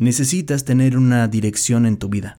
necesitas 0.00 0.64
tener 0.64 0.96
una 0.96 1.28
dirección 1.28 1.84
en 1.84 1.98
tu 1.98 2.08
vida. 2.08 2.38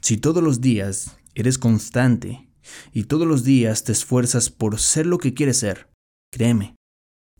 Si 0.00 0.16
todos 0.16 0.42
los 0.42 0.60
días 0.60 1.18
eres 1.34 1.58
constante 1.58 2.48
y 2.92 3.04
todos 3.04 3.26
los 3.26 3.42
días 3.42 3.82
te 3.82 3.90
esfuerzas 3.90 4.50
por 4.50 4.78
ser 4.78 5.04
lo 5.06 5.18
que 5.18 5.34
quieres 5.34 5.58
ser, 5.58 5.88
créeme, 6.30 6.76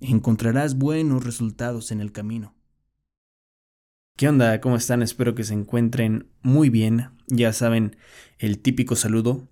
encontrarás 0.01 0.77
buenos 0.77 1.25
resultados 1.25 1.93
en 1.93 2.01
el 2.01 2.11
camino. 2.11 2.57
¿Qué 4.17 4.29
onda? 4.29 4.61
¿Cómo 4.61 4.77
están? 4.77 5.01
Espero 5.01 5.37
que 5.37 5.45
se 5.45 5.55
encuentren 5.55 6.29
muy 6.43 6.69
bien. 6.69 7.11
Ya 7.29 7.53
saben, 7.53 7.97
el 8.39 8.59
típico 8.59 8.97
saludo. 8.97 9.49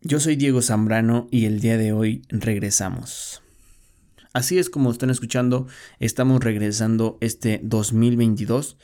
Yo 0.00 0.18
soy 0.18 0.36
Diego 0.36 0.62
Zambrano 0.62 1.28
y 1.30 1.44
el 1.44 1.60
día 1.60 1.76
de 1.76 1.92
hoy 1.92 2.22
regresamos. 2.30 3.41
Así 4.32 4.58
es 4.58 4.70
como 4.70 4.90
están 4.90 5.10
escuchando, 5.10 5.66
estamos 5.98 6.42
regresando 6.42 7.18
este 7.20 7.60
2022. 7.62 8.78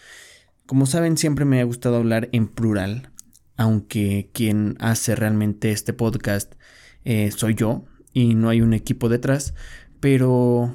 Como 0.67 0.85
saben, 0.85 1.17
siempre 1.17 1.47
me 1.47 1.61
ha 1.61 1.65
gustado 1.65 1.97
hablar 1.97 2.29
en 2.33 2.49
plural, 2.49 3.13
aunque 3.57 4.31
quien 4.35 4.77
hace 4.79 5.17
realmente 5.17 5.71
este 5.71 5.95
podcast 5.95 6.55
eh, 7.05 7.31
soy 7.31 7.55
yo 7.55 7.87
y 8.13 8.35
no 8.35 8.51
hay 8.51 8.61
un 8.61 8.75
equipo 8.75 9.09
detrás, 9.09 9.55
pero 10.01 10.75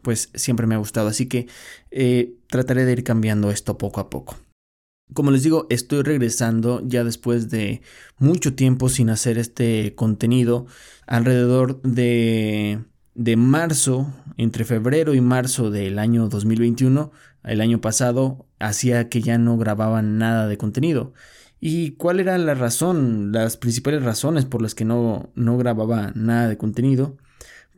pues 0.00 0.30
siempre 0.34 0.66
me 0.66 0.74
ha 0.74 0.78
gustado, 0.78 1.08
así 1.08 1.26
que 1.26 1.46
eh, 1.90 2.34
trataré 2.48 2.86
de 2.86 2.92
ir 2.92 3.04
cambiando 3.04 3.50
esto 3.50 3.76
poco 3.76 4.00
a 4.00 4.08
poco. 4.08 4.36
Como 5.12 5.30
les 5.30 5.42
digo, 5.42 5.66
estoy 5.68 6.02
regresando 6.02 6.80
ya 6.86 7.04
después 7.04 7.50
de 7.50 7.82
mucho 8.16 8.54
tiempo 8.54 8.88
sin 8.88 9.10
hacer 9.10 9.36
este 9.36 9.94
contenido, 9.94 10.66
alrededor 11.06 11.82
de 11.82 12.82
de 13.14 13.36
marzo, 13.36 14.12
entre 14.36 14.64
febrero 14.64 15.14
y 15.14 15.20
marzo 15.20 15.70
del 15.70 15.98
año 15.98 16.28
2021, 16.28 17.12
el 17.44 17.60
año 17.60 17.80
pasado, 17.80 18.46
hacía 18.58 19.08
que 19.08 19.20
ya 19.20 19.38
no 19.38 19.58
grababan 19.58 20.18
nada 20.18 20.46
de 20.46 20.56
contenido. 20.56 21.12
¿Y 21.60 21.92
cuál 21.92 22.20
era 22.20 22.36
la 22.38 22.54
razón, 22.54 23.30
las 23.32 23.56
principales 23.56 24.02
razones 24.02 24.46
por 24.46 24.62
las 24.62 24.74
que 24.74 24.84
no, 24.84 25.30
no 25.34 25.56
grababa 25.56 26.12
nada 26.14 26.48
de 26.48 26.56
contenido? 26.56 27.16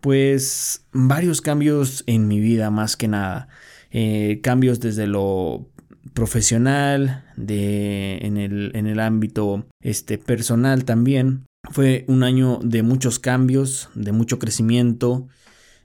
Pues 0.00 0.86
varios 0.92 1.40
cambios 1.40 2.04
en 2.06 2.28
mi 2.28 2.40
vida 2.40 2.70
más 2.70 2.96
que 2.96 3.08
nada. 3.08 3.48
Eh, 3.90 4.40
cambios 4.42 4.80
desde 4.80 5.06
lo 5.06 5.68
profesional, 6.14 7.24
de, 7.36 8.18
en, 8.22 8.36
el, 8.36 8.72
en 8.74 8.86
el 8.86 9.00
ámbito 9.00 9.66
este, 9.80 10.18
personal 10.18 10.84
también. 10.84 11.46
Fue 11.70 12.04
un 12.08 12.22
año 12.22 12.58
de 12.62 12.82
muchos 12.82 13.18
cambios, 13.18 13.88
de 13.94 14.12
mucho 14.12 14.38
crecimiento, 14.38 15.28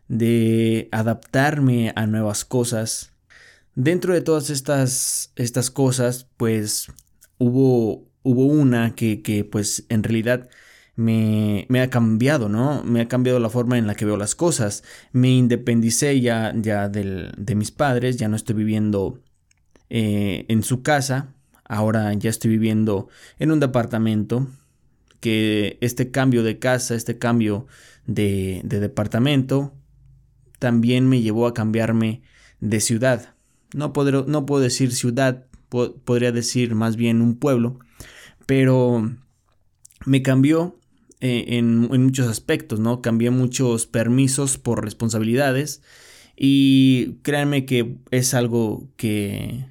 de 0.07 0.89
adaptarme 0.91 1.93
a 1.95 2.05
nuevas 2.05 2.45
cosas. 2.45 3.13
Dentro 3.75 4.13
de 4.13 4.21
todas 4.21 4.49
estas, 4.49 5.31
estas 5.35 5.71
cosas, 5.71 6.27
pues 6.37 6.91
hubo, 7.37 8.07
hubo 8.23 8.45
una 8.45 8.95
que, 8.95 9.21
que, 9.21 9.45
pues 9.45 9.85
en 9.89 10.03
realidad 10.03 10.49
me, 10.95 11.65
me, 11.69 11.81
ha 11.81 11.89
cambiado, 11.89 12.49
¿no? 12.49 12.83
Me 12.83 13.01
ha 13.01 13.07
cambiado 13.07 13.39
la 13.39 13.49
forma 13.49 13.77
en 13.77 13.87
la 13.87 13.95
que 13.95 14.05
veo 14.05 14.17
las 14.17 14.35
cosas. 14.35 14.83
Me 15.13 15.29
independicé 15.29 16.19
ya, 16.19 16.53
ya 16.55 16.89
del, 16.89 17.31
de 17.37 17.55
mis 17.55 17.71
padres, 17.71 18.17
ya 18.17 18.27
no 18.27 18.35
estoy 18.35 18.55
viviendo 18.55 19.21
eh, 19.89 20.45
en 20.49 20.63
su 20.63 20.83
casa, 20.83 21.33
ahora 21.63 22.13
ya 22.13 22.29
estoy 22.29 22.51
viviendo 22.51 23.07
en 23.39 23.51
un 23.51 23.59
departamento 23.59 24.47
que 25.19 25.77
este 25.81 26.11
cambio 26.11 26.43
de 26.43 26.59
casa, 26.59 26.95
este 26.95 27.17
cambio 27.17 27.67
de, 28.05 28.61
departamento, 28.63 29.73
también 30.59 31.07
me 31.07 31.21
llevó 31.21 31.47
a 31.47 31.53
cambiarme 31.53 32.21
de 32.59 32.79
ciudad. 32.79 33.35
No, 33.73 33.93
no 34.27 34.45
puedo 34.45 34.61
decir 34.61 34.93
ciudad, 34.93 35.45
podría 35.69 36.31
decir 36.31 36.75
más 36.75 36.95
bien 36.95 37.21
un 37.21 37.35
pueblo, 37.35 37.79
pero 38.45 39.15
me 40.05 40.21
cambió 40.21 40.79
eh, 41.21 41.57
en, 41.57 41.77
muchos 41.79 42.27
aspectos, 42.27 42.79
¿no? 42.79 43.01
Cambié 43.01 43.29
muchos 43.29 43.85
permisos 43.85 44.57
por 44.57 44.83
responsabilidades 44.83 45.81
y 46.35 47.17
créanme 47.21 47.65
que 47.65 47.97
es 48.11 48.33
algo 48.33 48.87
que, 48.95 49.65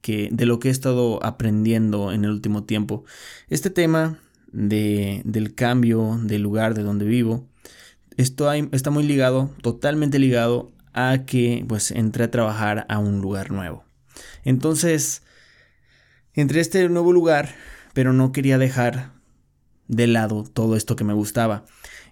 que 0.00 0.28
de 0.32 0.46
lo 0.46 0.60
que 0.60 0.68
he 0.68 0.70
estado 0.70 1.22
aprendiendo 1.24 2.12
en 2.12 2.24
el 2.24 2.30
último 2.30 2.64
tiempo. 2.64 3.04
Este 3.48 3.70
tema 3.70 4.20
de, 4.54 5.20
del 5.24 5.54
cambio 5.54 6.18
del 6.22 6.42
lugar 6.42 6.74
de 6.74 6.82
donde 6.82 7.04
vivo, 7.04 7.48
esto 8.16 8.50
está 8.52 8.90
muy 8.90 9.02
ligado, 9.02 9.50
totalmente 9.60 10.18
ligado 10.18 10.72
a 10.92 11.24
que 11.26 11.64
pues 11.68 11.90
entré 11.90 12.24
a 12.24 12.30
trabajar 12.30 12.86
a 12.88 12.98
un 12.98 13.20
lugar 13.20 13.50
nuevo. 13.50 13.84
Entonces, 14.44 15.22
entré 16.32 16.60
a 16.60 16.62
este 16.62 16.88
nuevo 16.88 17.12
lugar, 17.12 17.54
pero 17.92 18.12
no 18.12 18.30
quería 18.30 18.56
dejar 18.56 19.12
de 19.88 20.06
lado 20.06 20.44
todo 20.44 20.76
esto 20.76 20.94
que 20.94 21.04
me 21.04 21.14
gustaba. 21.14 21.64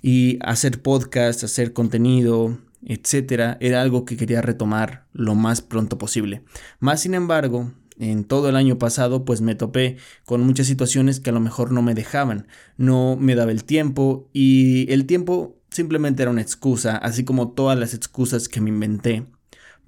Y 0.02 0.38
hacer 0.42 0.82
podcast, 0.82 1.44
hacer 1.44 1.72
contenido, 1.72 2.58
etcétera, 2.84 3.56
era 3.60 3.80
algo 3.82 4.04
que 4.04 4.16
quería 4.16 4.42
retomar 4.42 5.06
lo 5.12 5.36
más 5.36 5.62
pronto 5.62 5.96
posible. 5.96 6.42
Más 6.80 7.00
sin 7.00 7.14
embargo, 7.14 7.72
en 7.98 8.24
todo 8.24 8.48
el 8.48 8.56
año 8.56 8.78
pasado 8.78 9.24
pues 9.24 9.40
me 9.40 9.54
topé 9.54 9.96
con 10.24 10.40
muchas 10.42 10.66
situaciones 10.66 11.20
que 11.20 11.30
a 11.30 11.32
lo 11.32 11.40
mejor 11.40 11.72
no 11.72 11.82
me 11.82 11.94
dejaban, 11.94 12.46
no 12.76 13.16
me 13.16 13.34
daba 13.34 13.52
el 13.52 13.64
tiempo 13.64 14.28
y 14.32 14.90
el 14.92 15.06
tiempo 15.06 15.56
simplemente 15.70 16.22
era 16.22 16.30
una 16.30 16.42
excusa, 16.42 16.96
así 16.96 17.24
como 17.24 17.52
todas 17.52 17.78
las 17.78 17.94
excusas 17.94 18.48
que 18.48 18.60
me 18.60 18.70
inventé 18.70 19.26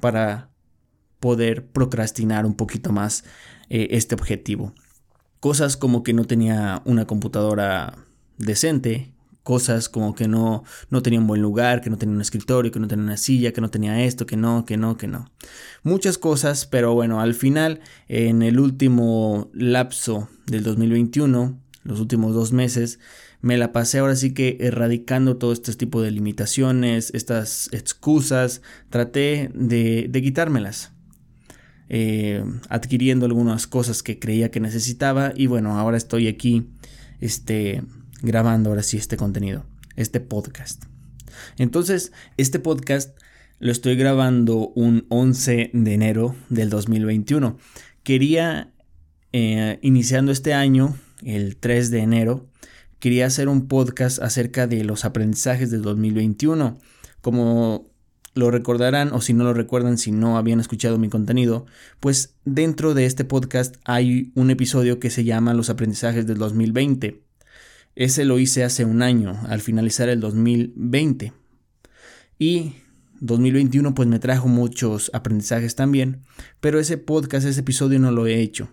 para 0.00 0.50
poder 1.20 1.66
procrastinar 1.66 2.44
un 2.46 2.54
poquito 2.54 2.92
más 2.92 3.24
eh, 3.70 3.88
este 3.92 4.14
objetivo. 4.14 4.74
Cosas 5.40 5.76
como 5.76 6.02
que 6.02 6.12
no 6.12 6.24
tenía 6.24 6.82
una 6.84 7.06
computadora 7.06 7.96
decente, 8.38 9.13
cosas 9.44 9.88
como 9.88 10.14
que 10.14 10.26
no, 10.26 10.64
no 10.90 11.02
tenía 11.02 11.20
un 11.20 11.28
buen 11.28 11.42
lugar, 11.42 11.80
que 11.82 11.90
no 11.90 11.98
tenía 11.98 12.16
un 12.16 12.20
escritorio, 12.20 12.72
que 12.72 12.80
no 12.80 12.88
tenía 12.88 13.04
una 13.04 13.16
silla, 13.16 13.52
que 13.52 13.60
no 13.60 13.70
tenía 13.70 14.02
esto, 14.04 14.26
que 14.26 14.36
no, 14.36 14.64
que 14.64 14.76
no, 14.76 14.96
que 14.96 15.06
no. 15.06 15.30
Muchas 15.84 16.18
cosas, 16.18 16.66
pero 16.66 16.94
bueno, 16.94 17.20
al 17.20 17.34
final, 17.34 17.80
en 18.08 18.42
el 18.42 18.58
último 18.58 19.50
lapso 19.52 20.28
del 20.46 20.64
2021, 20.64 21.60
los 21.84 22.00
últimos 22.00 22.34
dos 22.34 22.52
meses, 22.52 22.98
me 23.42 23.58
la 23.58 23.72
pasé 23.72 23.98
ahora 23.98 24.16
sí 24.16 24.32
que 24.32 24.56
erradicando 24.60 25.36
todo 25.36 25.52
este 25.52 25.74
tipo 25.74 26.00
de 26.00 26.10
limitaciones, 26.10 27.12
estas 27.12 27.68
excusas, 27.72 28.62
traté 28.88 29.50
de, 29.54 30.06
de 30.08 30.22
quitármelas. 30.22 30.92
Eh, 31.90 32.42
adquiriendo 32.70 33.26
algunas 33.26 33.66
cosas 33.66 34.02
que 34.02 34.18
creía 34.18 34.50
que 34.50 34.58
necesitaba 34.58 35.34
y 35.36 35.46
bueno, 35.48 35.78
ahora 35.78 35.98
estoy 35.98 36.28
aquí, 36.28 36.70
este, 37.20 37.82
grabando 38.24 38.70
ahora 38.70 38.82
sí 38.82 38.96
este 38.96 39.16
contenido, 39.16 39.64
este 39.96 40.20
podcast. 40.20 40.84
Entonces, 41.58 42.12
este 42.36 42.58
podcast 42.58 43.18
lo 43.58 43.72
estoy 43.72 43.96
grabando 43.96 44.68
un 44.74 45.06
11 45.08 45.70
de 45.72 45.94
enero 45.94 46.34
del 46.48 46.70
2021. 46.70 47.56
Quería, 48.02 48.72
eh, 49.32 49.78
iniciando 49.82 50.32
este 50.32 50.54
año, 50.54 50.96
el 51.22 51.56
3 51.56 51.90
de 51.90 52.00
enero, 52.00 52.48
quería 52.98 53.26
hacer 53.26 53.48
un 53.48 53.68
podcast 53.68 54.20
acerca 54.20 54.66
de 54.66 54.84
los 54.84 55.04
aprendizajes 55.04 55.70
del 55.70 55.82
2021. 55.82 56.78
Como 57.20 57.86
lo 58.34 58.50
recordarán 58.50 59.12
o 59.12 59.20
si 59.20 59.32
no 59.32 59.44
lo 59.44 59.54
recuerdan, 59.54 59.96
si 59.96 60.12
no 60.12 60.36
habían 60.36 60.60
escuchado 60.60 60.98
mi 60.98 61.08
contenido, 61.08 61.66
pues 62.00 62.34
dentro 62.44 62.92
de 62.92 63.06
este 63.06 63.24
podcast 63.24 63.76
hay 63.84 64.32
un 64.34 64.50
episodio 64.50 64.98
que 64.98 65.10
se 65.10 65.24
llama 65.24 65.54
Los 65.54 65.70
aprendizajes 65.70 66.26
del 66.26 66.38
2020. 66.38 67.23
Ese 67.96 68.24
lo 68.24 68.38
hice 68.38 68.64
hace 68.64 68.84
un 68.84 69.02
año, 69.02 69.40
al 69.48 69.60
finalizar 69.60 70.08
el 70.08 70.20
2020. 70.20 71.32
Y 72.38 72.74
2021 73.20 73.94
pues 73.94 74.08
me 74.08 74.18
trajo 74.18 74.48
muchos 74.48 75.10
aprendizajes 75.14 75.76
también, 75.76 76.24
pero 76.60 76.80
ese 76.80 76.98
podcast, 76.98 77.46
ese 77.46 77.60
episodio 77.60 77.98
no 77.98 78.10
lo 78.10 78.26
he 78.26 78.40
hecho, 78.40 78.68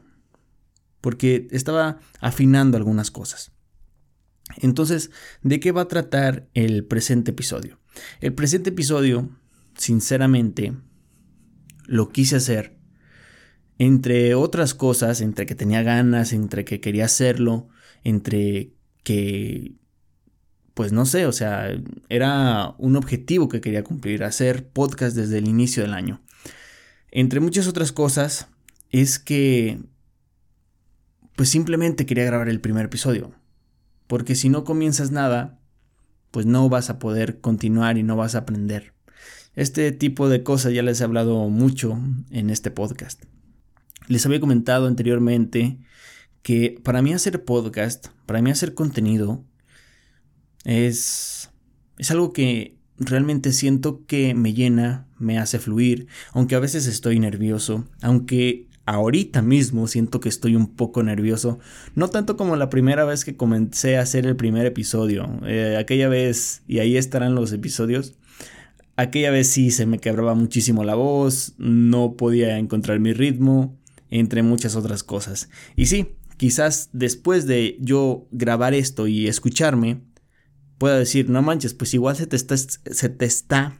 porque 0.99 1.47
estaba 1.51 1.99
afinando 2.19 2.77
algunas 2.77 3.11
cosas. 3.11 3.51
Entonces, 4.57 5.11
¿de 5.43 5.59
qué 5.59 5.71
va 5.71 5.81
a 5.81 5.87
tratar 5.87 6.49
el 6.53 6.85
presente 6.85 7.31
episodio? 7.31 7.79
El 8.19 8.33
presente 8.33 8.71
episodio, 8.71 9.29
sinceramente, 9.77 10.73
lo 11.85 12.09
quise 12.09 12.37
hacer, 12.37 12.77
entre 13.77 14.35
otras 14.35 14.73
cosas, 14.73 15.21
entre 15.21 15.45
que 15.45 15.55
tenía 15.55 15.83
ganas, 15.83 16.33
entre 16.33 16.65
que 16.65 16.81
quería 16.81 17.05
hacerlo, 17.05 17.69
entre 18.03 18.73
que, 19.03 19.73
pues 20.73 20.91
no 20.91 21.05
sé, 21.05 21.25
o 21.25 21.31
sea, 21.31 21.69
era 22.09 22.75
un 22.77 22.95
objetivo 22.95 23.49
que 23.49 23.61
quería 23.61 23.83
cumplir, 23.83 24.23
hacer 24.23 24.67
podcast 24.67 25.15
desde 25.15 25.37
el 25.37 25.47
inicio 25.47 25.83
del 25.83 25.93
año. 25.93 26.21
Entre 27.11 27.39
muchas 27.39 27.67
otras 27.67 27.91
cosas, 27.91 28.47
es 28.89 29.19
que, 29.19 29.79
pues 31.35 31.49
simplemente 31.49 32.05
quería 32.05 32.25
grabar 32.25 32.49
el 32.49 32.61
primer 32.61 32.85
episodio. 32.85 33.33
Porque 34.07 34.35
si 34.35 34.49
no 34.49 34.63
comienzas 34.63 35.11
nada, 35.11 35.59
pues 36.31 36.45
no 36.45 36.69
vas 36.69 36.89
a 36.89 36.99
poder 36.99 37.39
continuar 37.41 37.97
y 37.97 38.03
no 38.03 38.15
vas 38.15 38.35
a 38.35 38.39
aprender. 38.39 38.93
Este 39.55 39.91
tipo 39.91 40.29
de 40.29 40.43
cosas 40.43 40.73
ya 40.73 40.81
les 40.81 41.01
he 41.01 41.03
hablado 41.03 41.49
mucho 41.49 41.99
en 42.29 42.49
este 42.49 42.71
podcast. 42.71 43.23
Les 44.07 44.25
había 44.25 44.39
comentado 44.39 44.87
anteriormente 44.87 45.79
que 46.41 46.79
para 46.83 47.01
mí 47.01 47.13
hacer 47.13 47.43
podcast, 47.43 48.07
para 48.25 48.41
mí 48.41 48.51
hacer 48.51 48.73
contenido, 48.73 49.43
es, 50.63 51.49
es 51.97 52.11
algo 52.11 52.33
que 52.33 52.77
realmente 52.97 53.51
siento 53.51 54.05
que 54.05 54.33
me 54.33 54.53
llena, 54.53 55.07
me 55.17 55.37
hace 55.37 55.59
fluir, 55.59 56.07
aunque 56.33 56.55
a 56.55 56.59
veces 56.59 56.87
estoy 56.87 57.19
nervioso, 57.19 57.85
aunque 58.01 58.67
ahorita 58.85 59.41
mismo 59.41 59.87
siento 59.87 60.19
que 60.19 60.29
estoy 60.29 60.55
un 60.55 60.75
poco 60.75 61.03
nervioso, 61.03 61.59
no 61.95 62.09
tanto 62.09 62.37
como 62.37 62.55
la 62.55 62.69
primera 62.69 63.05
vez 63.05 63.25
que 63.25 63.35
comencé 63.37 63.97
a 63.97 64.01
hacer 64.01 64.25
el 64.25 64.35
primer 64.35 64.65
episodio, 64.65 65.39
eh, 65.45 65.77
aquella 65.79 66.09
vez, 66.09 66.63
y 66.67 66.79
ahí 66.79 66.97
estarán 66.97 67.35
los 67.35 67.51
episodios, 67.53 68.15
aquella 68.95 69.31
vez 69.31 69.47
sí 69.47 69.71
se 69.71 69.85
me 69.85 69.99
quebraba 69.99 70.35
muchísimo 70.35 70.83
la 70.83 70.95
voz, 70.95 71.53
no 71.57 72.15
podía 72.17 72.57
encontrar 72.57 72.99
mi 72.99 73.13
ritmo, 73.13 73.77
entre 74.09 74.43
muchas 74.43 74.75
otras 74.75 75.03
cosas. 75.03 75.49
Y 75.75 75.85
sí, 75.85 76.09
quizás 76.41 76.89
después 76.91 77.45
de 77.45 77.77
yo 77.79 78.27
grabar 78.31 78.73
esto 78.73 79.05
y 79.05 79.27
escucharme, 79.27 80.01
pueda 80.79 80.97
decir, 80.97 81.29
no 81.29 81.43
manches, 81.43 81.75
pues 81.75 81.93
igual 81.93 82.15
se 82.15 82.25
te 82.25 82.35
está, 82.35 82.57
se 82.57 83.09
te 83.09 83.25
está 83.25 83.79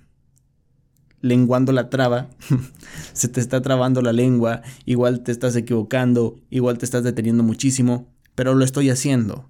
lenguando 1.21 1.71
la 1.71 1.89
traba, 1.89 2.29
se 3.13 3.29
te 3.29 3.41
está 3.41 3.63
trabando 3.63 4.03
la 4.03 4.13
lengua, 4.13 4.61
igual 4.85 5.23
te 5.23 5.31
estás 5.31 5.55
equivocando, 5.55 6.39
igual 6.51 6.77
te 6.77 6.85
estás 6.85 7.03
deteniendo 7.03 7.41
muchísimo, 7.41 8.13
pero 8.35 8.53
lo 8.53 8.63
estoy 8.63 8.91
haciendo. 8.91 9.49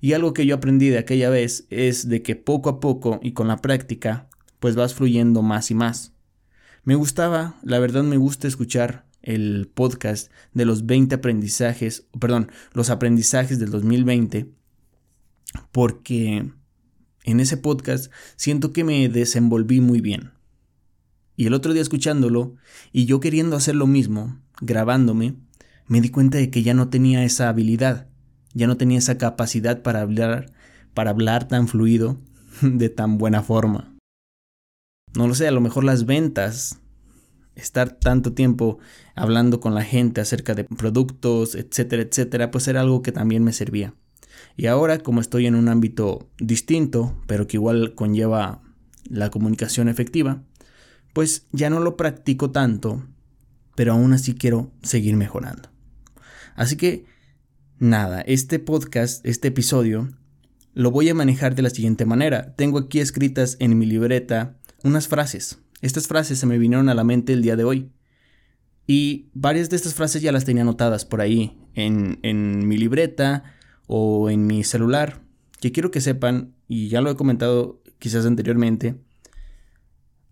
Y 0.00 0.12
algo 0.12 0.32
que 0.32 0.46
yo 0.46 0.54
aprendí 0.54 0.88
de 0.88 0.98
aquella 0.98 1.30
vez 1.30 1.66
es 1.70 2.08
de 2.08 2.22
que 2.22 2.36
poco 2.36 2.68
a 2.68 2.78
poco 2.78 3.18
y 3.24 3.32
con 3.32 3.48
la 3.48 3.56
práctica, 3.56 4.28
pues 4.60 4.76
vas 4.76 4.94
fluyendo 4.94 5.42
más 5.42 5.72
y 5.72 5.74
más. 5.74 6.12
Me 6.84 6.94
gustaba, 6.94 7.56
la 7.64 7.80
verdad 7.80 8.04
me 8.04 8.18
gusta 8.18 8.46
escuchar 8.46 9.05
el 9.26 9.68
podcast 9.74 10.30
de 10.54 10.64
los 10.64 10.86
20 10.86 11.16
aprendizajes, 11.16 12.06
perdón, 12.18 12.50
los 12.72 12.90
aprendizajes 12.90 13.58
del 13.58 13.70
2020, 13.70 14.50
porque 15.72 16.52
en 17.24 17.40
ese 17.40 17.56
podcast 17.56 18.10
siento 18.36 18.72
que 18.72 18.84
me 18.84 19.08
desenvolví 19.08 19.80
muy 19.80 20.00
bien. 20.00 20.30
Y 21.34 21.46
el 21.46 21.54
otro 21.54 21.72
día 21.72 21.82
escuchándolo, 21.82 22.54
y 22.92 23.04
yo 23.04 23.20
queriendo 23.20 23.56
hacer 23.56 23.74
lo 23.74 23.88
mismo, 23.88 24.40
grabándome, 24.60 25.34
me 25.86 26.00
di 26.00 26.08
cuenta 26.08 26.38
de 26.38 26.50
que 26.50 26.62
ya 26.62 26.72
no 26.72 26.88
tenía 26.88 27.24
esa 27.24 27.48
habilidad, 27.48 28.08
ya 28.54 28.68
no 28.68 28.76
tenía 28.76 28.98
esa 28.98 29.18
capacidad 29.18 29.82
para 29.82 30.00
hablar, 30.00 30.52
para 30.94 31.10
hablar 31.10 31.48
tan 31.48 31.66
fluido, 31.66 32.20
de 32.62 32.88
tan 32.88 33.18
buena 33.18 33.42
forma. 33.42 33.92
No 35.14 35.26
lo 35.26 35.34
sé, 35.34 35.48
a 35.48 35.52
lo 35.52 35.60
mejor 35.60 35.82
las 35.82 36.06
ventas, 36.06 36.80
estar 37.56 37.90
tanto 37.90 38.32
tiempo 38.32 38.78
hablando 39.14 39.60
con 39.60 39.74
la 39.74 39.82
gente 39.82 40.20
acerca 40.20 40.54
de 40.54 40.64
productos, 40.64 41.54
etcétera, 41.54 42.02
etcétera, 42.02 42.50
pues 42.50 42.68
era 42.68 42.82
algo 42.82 43.02
que 43.02 43.12
también 43.12 43.42
me 43.42 43.52
servía. 43.52 43.94
Y 44.56 44.66
ahora, 44.66 44.98
como 44.98 45.20
estoy 45.20 45.46
en 45.46 45.54
un 45.54 45.68
ámbito 45.68 46.30
distinto, 46.38 47.16
pero 47.26 47.46
que 47.46 47.56
igual 47.56 47.94
conlleva 47.94 48.62
la 49.08 49.30
comunicación 49.30 49.88
efectiva, 49.88 50.42
pues 51.12 51.46
ya 51.52 51.70
no 51.70 51.80
lo 51.80 51.96
practico 51.96 52.50
tanto, 52.50 53.06
pero 53.74 53.92
aún 53.92 54.12
así 54.12 54.34
quiero 54.34 54.72
seguir 54.82 55.16
mejorando. 55.16 55.70
Así 56.54 56.76
que, 56.76 57.04
nada, 57.78 58.20
este 58.22 58.58
podcast, 58.58 59.24
este 59.26 59.48
episodio, 59.48 60.10
lo 60.74 60.90
voy 60.90 61.08
a 61.08 61.14
manejar 61.14 61.54
de 61.54 61.62
la 61.62 61.70
siguiente 61.70 62.04
manera. 62.04 62.54
Tengo 62.54 62.78
aquí 62.78 63.00
escritas 63.00 63.56
en 63.60 63.78
mi 63.78 63.86
libreta 63.86 64.56
unas 64.82 65.08
frases. 65.08 65.58
Estas 65.80 66.06
frases 66.06 66.38
se 66.38 66.46
me 66.46 66.58
vinieron 66.58 66.88
a 66.88 66.94
la 66.94 67.04
mente 67.04 67.32
el 67.32 67.42
día 67.42 67.56
de 67.56 67.64
hoy. 67.64 67.92
Y 68.86 69.30
varias 69.34 69.68
de 69.68 69.76
estas 69.76 69.94
frases 69.94 70.22
ya 70.22 70.32
las 70.32 70.44
tenía 70.44 70.62
anotadas 70.62 71.04
por 71.04 71.20
ahí 71.20 71.58
en, 71.74 72.20
en 72.22 72.66
mi 72.68 72.76
libreta 72.76 73.44
o 73.86 74.30
en 74.30 74.46
mi 74.46 74.64
celular, 74.64 75.22
que 75.60 75.72
quiero 75.72 75.90
que 75.90 76.00
sepan, 76.00 76.54
y 76.68 76.88
ya 76.88 77.00
lo 77.00 77.10
he 77.10 77.16
comentado 77.16 77.82
quizás 77.98 78.26
anteriormente, 78.26 79.00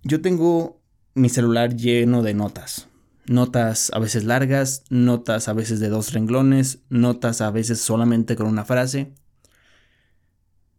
yo 0.03 0.21
tengo 0.21 0.83
mi 1.15 1.29
celular 1.29 1.77
lleno 1.77 2.23
de 2.23 2.35
notas. 2.35 2.89
Notas 3.27 3.91
a 3.95 3.99
veces 3.99 4.25
largas, 4.25 4.85
notas 4.91 5.49
a 5.49 5.55
veces 5.55 5.81
de 5.81 5.89
dos 5.89 6.13
renglones, 6.13 6.81
notas 6.91 7.41
a 7.41 7.51
veces 7.51 7.81
solamente 7.81 8.37
con 8.37 8.47
una 8.47 8.65
frase. 8.65 9.15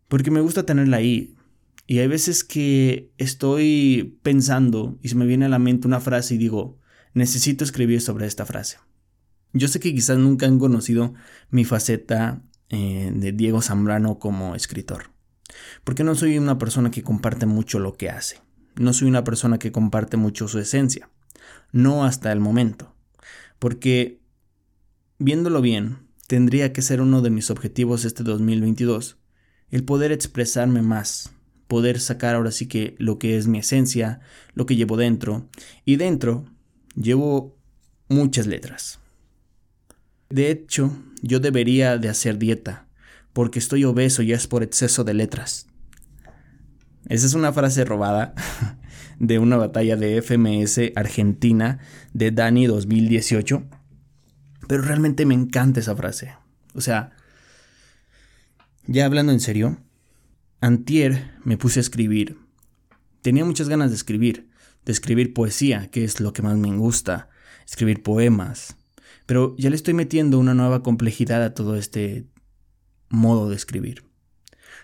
Porque 0.08 0.30
me 0.30 0.42
gusta 0.42 0.64
tenerla 0.64 0.98
ahí. 0.98 1.36
Y 1.88 2.00
hay 2.00 2.08
veces 2.08 2.44
que 2.44 3.12
estoy 3.18 4.18
pensando 4.24 4.98
y 5.02 5.10
se 5.10 5.16
me 5.16 5.26
viene 5.26 5.46
a 5.46 5.50
la 5.50 5.60
mente 5.60 5.88
una 5.88 6.00
frase 6.00 6.36
y 6.36 6.38
digo, 6.38 6.80
necesito 7.14 7.64
escribir 7.64 8.02
sobre 8.02 8.26
esta 8.26 8.46
frase. 8.46 8.78
Yo 9.54 9.68
sé 9.68 9.80
que 9.80 9.94
quizás 9.94 10.18
nunca 10.18 10.48
han 10.48 10.60
conocido 10.60 11.14
mi 11.50 11.64
faceta 11.64 12.42
eh, 12.70 13.12
de 13.14 13.32
Diego 13.32 13.62
Zambrano 13.62 14.20
como 14.20 14.56
escritor. 14.56 15.12
Porque 15.84 16.04
no 16.04 16.16
soy 16.16 16.38
una 16.38 16.58
persona 16.58 16.92
que 16.92 17.04
comparte 17.04 17.46
mucho 17.46 17.80
lo 17.80 17.94
que 17.94 18.10
hace. 18.10 18.42
No 18.76 18.92
soy 18.92 19.08
una 19.08 19.24
persona 19.24 19.60
que 19.60 19.72
comparte 19.72 20.18
mucho 20.18 20.48
su 20.48 20.60
esencia. 20.60 21.10
No 21.72 22.04
hasta 22.04 22.32
el 22.32 22.40
momento. 22.40 22.96
Porque, 23.60 24.20
viéndolo 25.20 25.62
bien, 25.62 26.10
tendría 26.28 26.74
que 26.74 26.82
ser 26.82 27.00
uno 27.00 27.22
de 27.22 27.30
mis 27.30 27.50
objetivos 27.52 28.04
este 28.04 28.24
2022 28.24 29.20
el 29.72 29.84
poder 29.84 30.12
expresarme 30.12 30.82
más, 30.82 31.32
poder 31.68 32.00
sacar 32.00 32.36
ahora 32.36 32.52
sí 32.52 32.68
que 32.68 32.96
lo 33.00 33.20
que 33.20 33.38
es 33.38 33.48
mi 33.48 33.60
esencia, 33.60 34.20
lo 34.54 34.66
que 34.66 34.76
llevo 34.76 34.98
dentro. 34.98 35.50
Y 35.84 35.96
dentro 35.96 36.46
llevo 36.96 37.58
muchas 38.08 38.48
letras. 38.48 39.00
De 40.30 40.52
hecho, 40.52 40.92
yo 41.22 41.40
debería 41.40 41.98
de 41.98 42.10
hacer 42.10 42.38
dieta, 42.38 42.88
porque 43.34 43.60
estoy 43.60 43.84
obeso 43.84 44.22
y 44.22 44.34
es 44.34 44.48
por 44.48 44.64
exceso 44.64 45.04
de 45.04 45.14
letras. 45.14 45.68
Esa 47.08 47.28
es 47.28 47.34
una 47.36 47.54
frase 47.54 47.86
robada 47.86 48.34
de 49.20 49.40
una 49.40 49.58
batalla 49.58 49.96
de 49.96 50.22
FMS 50.22 50.92
Argentina 50.96 51.80
de 52.14 52.32
Dani 52.32 52.66
2018. 52.66 53.64
Pero 54.68 54.82
realmente 54.82 55.26
me 55.26 55.36
encanta 55.36 55.80
esa 55.80 55.96
frase. 55.96 56.34
O 56.74 56.82
sea, 56.82 57.12
ya 58.88 59.06
hablando 59.06 59.32
en 59.32 59.40
serio, 59.40 59.78
antier 60.66 61.32
me 61.44 61.58
puse 61.58 61.80
a 61.80 61.82
escribir. 61.82 62.38
Tenía 63.22 63.46
muchas 63.46 63.70
ganas 63.70 63.92
de 63.92 63.96
escribir, 63.96 64.50
de 64.84 64.92
escribir 64.92 65.34
poesía, 65.34 65.92
que 65.92 66.04
es 66.04 66.20
lo 66.20 66.34
que 66.34 66.42
más 66.42 66.58
me 66.58 66.76
gusta, 66.76 67.30
escribir 67.68 68.02
poemas, 68.02 68.76
pero 69.26 69.56
ya 69.58 69.70
le 69.70 69.76
estoy 69.76 69.94
metiendo 69.94 70.40
una 70.40 70.54
nueva 70.54 70.82
complejidad 70.82 71.44
a 71.44 71.54
todo 71.54 71.76
este 71.76 72.26
modo 73.10 73.50
de 73.50 73.56
escribir. 73.56 74.04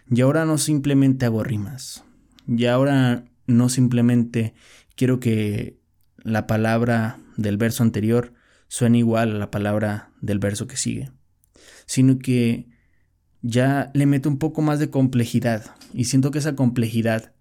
Y 0.09 0.21
ahora 0.21 0.45
no 0.45 0.57
simplemente 0.57 1.25
hago 1.25 1.43
rimas. 1.43 2.03
Y 2.47 2.65
ahora 2.65 3.25
no 3.47 3.69
simplemente 3.69 4.53
quiero 4.95 5.19
que 5.19 5.79
la 6.17 6.45
palabra 6.45 7.19
del 7.37 7.57
verso 7.57 7.81
anterior 7.81 8.33
suene 8.67 8.99
igual 8.99 9.31
a 9.31 9.39
la 9.39 9.51
palabra 9.51 10.11
del 10.21 10.39
verso 10.39 10.67
que 10.67 10.77
sigue, 10.77 11.11
sino 11.85 12.19
que 12.19 12.69
ya 13.41 13.91
le 13.93 14.05
meto 14.05 14.29
un 14.29 14.37
poco 14.37 14.61
más 14.61 14.79
de 14.79 14.89
complejidad 14.89 15.75
y 15.93 16.05
siento 16.05 16.31
que 16.31 16.39
esa 16.39 16.55
complejidad 16.55 17.33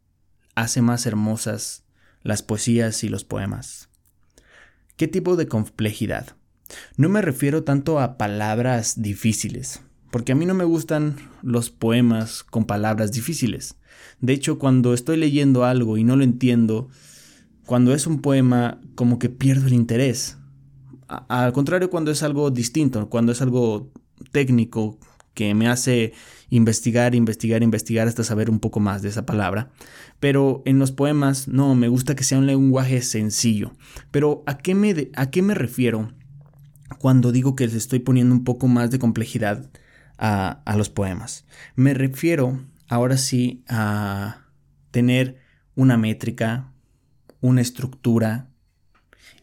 hace 0.55 0.83
más 0.83 1.07
hermosas 1.07 1.85
las 2.23 2.43
poesías 2.43 3.05
y 3.05 3.09
los 3.09 3.25
poemas. 3.25 3.89
¿Qué 4.97 5.09
tipo 5.09 5.37
de 5.37 5.49
complejidad? 5.49 6.37
No 6.97 7.09
me 7.09 7.23
refiero 7.23 7.65
tanto 7.65 8.01
a 8.01 8.19
palabras 8.19 9.01
difíciles, 9.01 9.83
porque 10.11 10.33
a 10.33 10.35
mí 10.35 10.47
no 10.47 10.55
me 10.55 10.65
gustan 10.65 11.17
los 11.43 11.71
poemas 11.71 12.45
con 12.45 12.65
palabras 12.65 13.13
difíciles. 13.13 13.77
De 14.21 14.33
hecho, 14.33 14.59
cuando 14.59 14.95
estoy 14.95 15.17
leyendo 15.17 15.65
algo 15.65 15.97
y 15.97 16.05
no 16.05 16.17
lo 16.17 16.25
entiendo, 16.25 16.89
cuando 17.67 17.95
es 17.95 18.07
un 18.07 18.21
poema, 18.21 18.81
como 18.95 19.19
que 19.19 19.29
pierdo 19.29 19.67
el 19.67 19.73
interés. 19.73 20.37
al 21.09 21.53
contrario, 21.53 21.91
cuando 21.91 22.11
es 22.11 22.23
algo 22.23 22.51
distinto, 22.51 23.09
cuando 23.09 23.33
es 23.33 23.43
algo 23.43 23.91
técnico 24.33 24.99
que 25.41 25.55
me 25.55 25.69
hace 25.69 26.13
investigar, 26.51 27.15
investigar, 27.15 27.63
investigar 27.63 28.07
hasta 28.07 28.25
saber 28.25 28.51
un 28.51 28.61
poco 28.61 28.79
más 28.79 29.01
de 29.01 29.09
esa 29.09 29.25
palabra. 29.25 29.71
Pero 30.19 30.63
en 30.67 30.79
los 30.79 30.93
poemas, 30.93 31.49
no, 31.49 31.75
me 31.75 31.89
gusta 31.89 32.15
que 32.15 32.25
sea 32.25 32.37
un 32.37 32.47
lenguaje 32.47 33.01
sencillo. 33.01 33.73
Pero 34.11 34.43
¿a 34.47 34.59
qué 34.59 34.75
me, 34.75 35.09
a 35.17 35.31
qué 35.31 35.41
me 35.41 35.55
refiero 35.55 36.13
cuando 36.99 37.33
digo 37.33 37.57
que 37.57 37.65
les 37.65 37.75
estoy 37.75 38.01
poniendo 38.01 38.35
un 38.35 38.45
poco 38.45 38.69
más 38.69 38.91
de 38.91 38.99
complejidad 38.99 39.71
a, 40.19 40.61
a 40.67 40.77
los 40.77 40.91
poemas. 40.91 41.47
Me 41.75 41.95
refiero 41.95 42.61
ahora 42.87 43.17
sí 43.17 43.65
a 43.67 44.45
tener 44.91 45.39
una 45.75 45.97
métrica, 45.97 46.71
una 47.41 47.63
estructura, 47.63 48.51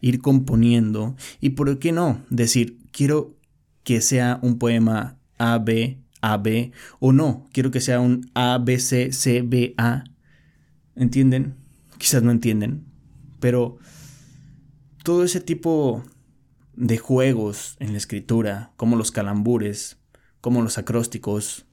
ir 0.00 0.20
componiendo 0.20 1.16
y 1.40 1.50
por 1.50 1.76
qué 1.80 1.90
no 1.90 2.22
decir 2.30 2.78
quiero 2.92 3.34
que 3.82 4.00
sea 4.00 4.38
un 4.42 4.60
poema 4.60 5.17
A, 5.38 5.58
B, 5.58 6.02
A, 6.20 6.36
B 6.36 6.72
o 7.00 7.12
no, 7.12 7.46
quiero 7.52 7.70
que 7.70 7.80
sea 7.80 8.00
un 8.00 8.30
A, 8.34 8.58
B, 8.58 8.78
C, 8.78 9.12
C, 9.12 9.42
B, 9.42 9.74
A. 9.78 10.04
¿Entienden? 10.96 11.56
Quizás 11.98 12.22
no 12.22 12.30
entienden, 12.30 12.84
pero 13.40 13.78
todo 15.02 15.24
ese 15.24 15.40
tipo 15.40 16.04
de 16.74 16.98
juegos 16.98 17.76
en 17.80 17.92
la 17.92 17.98
escritura, 17.98 18.72
como 18.76 18.96
los 18.96 19.10
calambures, 19.10 19.98
como 20.40 20.62
los 20.62 20.78
acrósticos, 20.78 21.66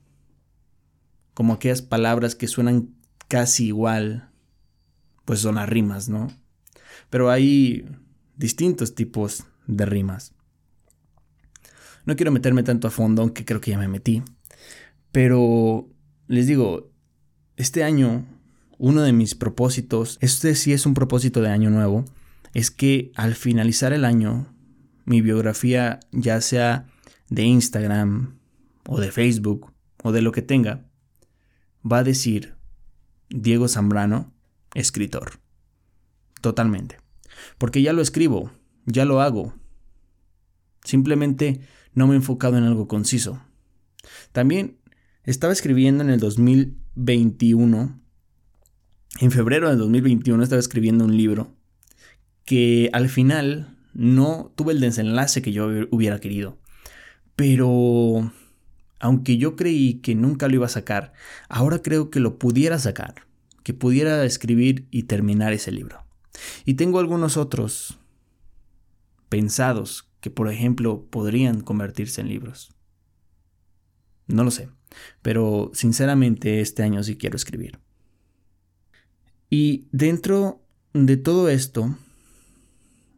como 1.34 1.54
aquellas 1.54 1.82
palabras 1.82 2.36
que 2.36 2.48
suenan 2.48 2.96
casi 3.28 3.68
igual, 3.68 4.30
pues 5.26 5.40
son 5.40 5.56
las 5.56 5.68
rimas, 5.70 6.10
¿no? 6.10 6.28
Pero 7.10 7.30
hay 7.30 7.86
distintos 8.38 8.96
tipos 8.96 9.46
de 9.68 9.86
rimas. 9.86 10.35
No 12.06 12.16
quiero 12.16 12.32
meterme 12.32 12.64
tanto 12.64 12.88
a 12.88 12.92
fondo, 12.92 13.22
aunque 13.22 13.46
creo 13.46 13.62
que 13.62 13.72
ya 13.72 13.78
me 13.78 13.88
metí. 13.88 14.24
Pero 15.12 15.90
les 16.28 16.48
digo, 16.48 16.92
este 17.56 17.84
año, 17.84 18.26
uno 18.78 19.02
de 19.02 19.14
mis 19.14 19.36
propósitos, 19.36 20.18
este 20.22 20.56
sí 20.56 20.74
es 20.74 20.86
un 20.86 20.94
propósito 20.94 21.42
de 21.42 21.50
año 21.50 21.70
nuevo, 21.70 22.06
es 22.54 22.72
que 22.72 23.12
al 23.16 23.36
finalizar 23.36 23.94
el 23.94 24.06
año, 24.06 24.54
mi 25.06 25.22
biografía, 25.22 26.00
ya 26.12 26.42
sea 26.42 26.88
de 27.30 27.44
Instagram 27.44 28.40
o 28.88 29.00
de 29.00 29.12
Facebook 29.12 29.74
o 30.04 30.12
de 30.12 30.22
lo 30.22 30.32
que 30.32 30.42
tenga, 30.42 30.86
va 31.90 32.00
a 32.00 32.04
decir 32.04 32.56
Diego 33.30 33.68
Zambrano, 33.68 34.34
escritor. 34.74 35.40
Totalmente. 36.42 36.98
Porque 37.58 37.82
ya 37.82 37.94
lo 37.94 38.02
escribo, 38.02 38.52
ya 38.86 39.06
lo 39.06 39.22
hago. 39.22 39.54
Simplemente 40.86 41.60
no 41.94 42.08
me 42.08 42.14
he 42.14 42.18
enfocado 42.18 42.58
en 42.58 42.64
algo 42.64 42.88
conciso. 42.88 43.42
También 44.32 44.78
estaba 45.24 45.52
escribiendo 45.52 46.04
en 46.04 46.12
el 46.12 46.20
2021, 46.20 48.00
en 49.20 49.32
febrero 49.32 49.70
del 49.70 49.80
2021 49.80 50.44
estaba 50.44 50.60
escribiendo 50.60 51.04
un 51.04 51.18
libro 51.18 51.54
que 52.46 52.90
al 52.94 53.10
final 53.10 53.76
no 53.94 54.54
tuve 54.56 54.74
el 54.74 54.80
desenlace 54.80 55.42
que 55.42 55.52
yo 55.52 55.68
hubiera 55.90 56.20
querido. 56.20 56.60
Pero 57.36 58.32
aunque 59.00 59.38
yo 59.38 59.56
creí 59.56 59.96
que 59.96 60.16
nunca 60.16 60.48
lo 60.48 60.56
iba 60.56 60.66
a 60.68 60.70
sacar, 60.70 61.14
ahora 61.50 61.82
creo 61.82 62.12
que 62.12 62.20
lo 62.20 62.38
pudiera 62.38 62.78
sacar, 62.78 63.26
que 63.64 63.74
pudiera 63.74 64.24
escribir 64.26 64.88
y 64.92 65.04
terminar 65.04 65.54
ese 65.54 65.72
libro. 65.72 66.06
Y 66.66 66.76
tengo 66.76 67.00
algunos 67.00 67.38
otros 67.38 67.98
pensados 69.30 70.08
que, 70.26 70.32
por 70.32 70.52
ejemplo, 70.52 71.06
podrían 71.12 71.62
convertirse 71.62 72.20
en 72.20 72.30
libros. 72.30 72.74
No 74.26 74.44
lo 74.44 74.50
sé, 74.50 74.70
pero 75.22 75.70
sinceramente 75.76 76.62
este 76.62 76.82
año 76.82 77.04
sí 77.04 77.16
quiero 77.16 77.36
escribir. 77.36 77.78
Y 79.52 79.88
dentro 79.92 80.64
de 80.94 81.18
todo 81.18 81.48
esto, 81.48 81.96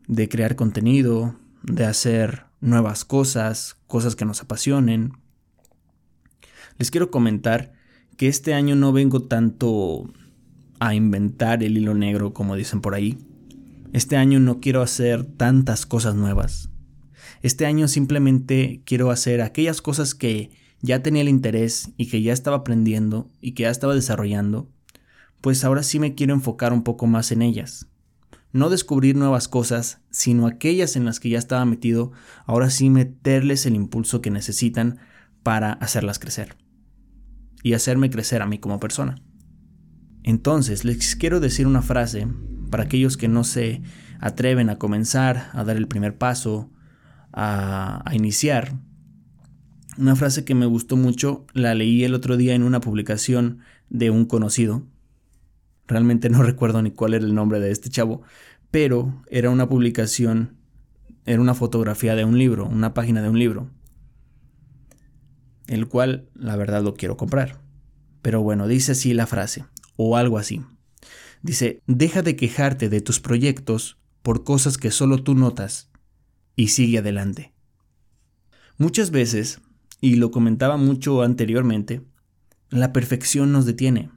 de 0.10 0.28
crear 0.28 0.58
contenido, 0.58 1.38
de 1.64 1.86
hacer 1.86 2.44
nuevas 2.60 3.06
cosas, 3.06 3.78
cosas 3.88 4.18
que 4.18 4.26
nos 4.26 4.42
apasionen, 4.42 5.14
les 6.78 6.92
quiero 6.92 7.10
comentar 7.10 7.72
que 8.18 8.28
este 8.28 8.54
año 8.54 8.76
no 8.76 8.92
vengo 8.92 9.24
tanto 9.24 10.12
a 10.82 10.94
inventar 10.94 11.64
el 11.64 11.78
hilo 11.78 11.94
negro 11.94 12.34
como 12.34 12.58
dicen 12.58 12.82
por 12.82 12.96
ahí. 12.96 13.18
Este 13.94 14.18
año 14.18 14.42
no 14.42 14.60
quiero 14.60 14.82
hacer 14.82 15.24
tantas 15.24 15.86
cosas 15.86 16.14
nuevas. 16.14 16.70
Este 17.48 17.66
año 17.66 17.88
simplemente 17.88 18.82
quiero 18.84 19.10
hacer 19.10 19.42
aquellas 19.42 19.82
cosas 19.82 20.14
que 20.14 20.52
ya 20.82 21.02
tenía 21.02 21.22
el 21.22 21.30
interés 21.30 21.94
y 21.96 22.10
que 22.10 22.22
ya 22.22 22.34
estaba 22.34 22.58
aprendiendo 22.58 23.32
y 23.40 23.54
que 23.54 23.64
ya 23.64 23.70
estaba 23.70 23.96
desarrollando, 23.96 24.70
pues 25.40 25.64
ahora 25.64 25.82
sí 25.82 25.98
me 25.98 26.14
quiero 26.14 26.34
enfocar 26.34 26.74
un 26.74 26.84
poco 26.84 27.08
más 27.08 27.32
en 27.32 27.42
ellas 27.42 27.88
no 28.52 28.70
descubrir 28.70 29.16
nuevas 29.16 29.48
cosas, 29.48 30.02
sino 30.10 30.48
aquellas 30.48 30.98
en 30.98 31.06
las 31.06 31.22
que 31.22 31.30
ya 31.30 31.38
estaba 31.38 31.64
metido, 31.64 32.12
ahora 32.46 32.70
sí 32.70 32.90
meterles 32.90 33.66
el 33.66 33.76
impulso 33.76 34.20
que 34.20 34.32
necesitan 34.32 34.98
para 35.44 35.74
hacerlas 35.74 36.20
crecer 36.20 36.58
y 37.64 37.74
hacerme 37.74 38.10
crecer 38.10 38.42
a 38.42 38.48
mí 38.48 38.58
como 38.58 38.80
persona. 38.80 39.22
Entonces, 40.24 40.84
les 40.84 41.16
quiero 41.16 41.40
decir 41.40 41.68
una 41.68 41.82
frase 41.82 42.28
para 42.70 42.84
aquellos 42.84 43.16
que 43.16 43.28
no 43.28 43.44
se 43.44 43.84
atreven 44.20 44.70
a 44.70 44.78
comenzar, 44.78 45.52
a 45.54 45.64
dar 45.64 45.78
el 45.78 45.88
primer 45.88 46.18
paso, 46.18 46.72
a, 47.40 48.04
iniciar. 48.14 48.74
Una 49.98 50.16
frase 50.16 50.44
que 50.44 50.56
me 50.56 50.66
gustó 50.66 50.98
mucho, 50.98 51.46
la 51.54 51.76
leí 51.76 52.04
el 52.04 52.16
otro 52.16 52.36
día 52.36 52.56
en 52.56 52.64
una 52.64 52.82
publicación 52.82 53.60
de 53.90 54.10
un 54.10 54.26
conocido, 54.26 54.84
Realmente 55.88 56.30
no 56.30 56.44
recuerdo 56.44 56.82
ni 56.82 56.92
cuál 56.92 57.14
era 57.14 57.24
el 57.24 57.34
nombre 57.34 57.62
de 57.62 57.72
este 57.72 57.90
chavo, 57.90 58.22
pero 58.72 59.24
era 59.30 59.50
una 59.50 59.70
publicación, 59.70 60.58
era 61.26 61.40
una 61.40 61.54
fotografía 61.54 62.14
de 62.16 62.26
un 62.26 62.38
libro, 62.38 62.66
una 62.66 62.94
página 62.94 63.22
de 63.22 63.30
un 63.30 63.40
libro, 63.40 63.70
el 65.68 65.88
cual 65.88 66.28
la 66.34 66.58
verdad 66.58 66.84
lo 66.84 66.96
quiero 66.96 67.16
comprar. 67.16 67.62
Pero 68.22 68.42
bueno, 68.42 68.68
dice 68.68 68.92
así 68.92 69.14
la 69.14 69.28
frase, 69.28 69.64
o 69.96 70.18
algo 70.18 70.38
así. 70.38 70.62
Dice, 71.42 71.82
deja 71.88 72.22
de 72.22 72.36
quejarte 72.36 72.90
de 72.90 73.00
tus 73.00 73.22
proyectos 73.22 73.98
por 74.24 74.44
cosas 74.44 74.78
que 74.78 74.92
solo 74.92 75.24
tú 75.24 75.36
notas 75.36 75.87
y 76.58 76.68
sigue 76.68 76.98
adelante. 76.98 77.54
Muchas 78.78 79.12
veces, 79.12 79.62
y 80.02 80.16
lo 80.16 80.32
comentaba 80.32 80.76
mucho 80.76 81.22
anteriormente, 81.22 82.02
la 82.70 82.92
perfección 82.92 83.54
nos 83.54 83.66
detiene 83.66 84.12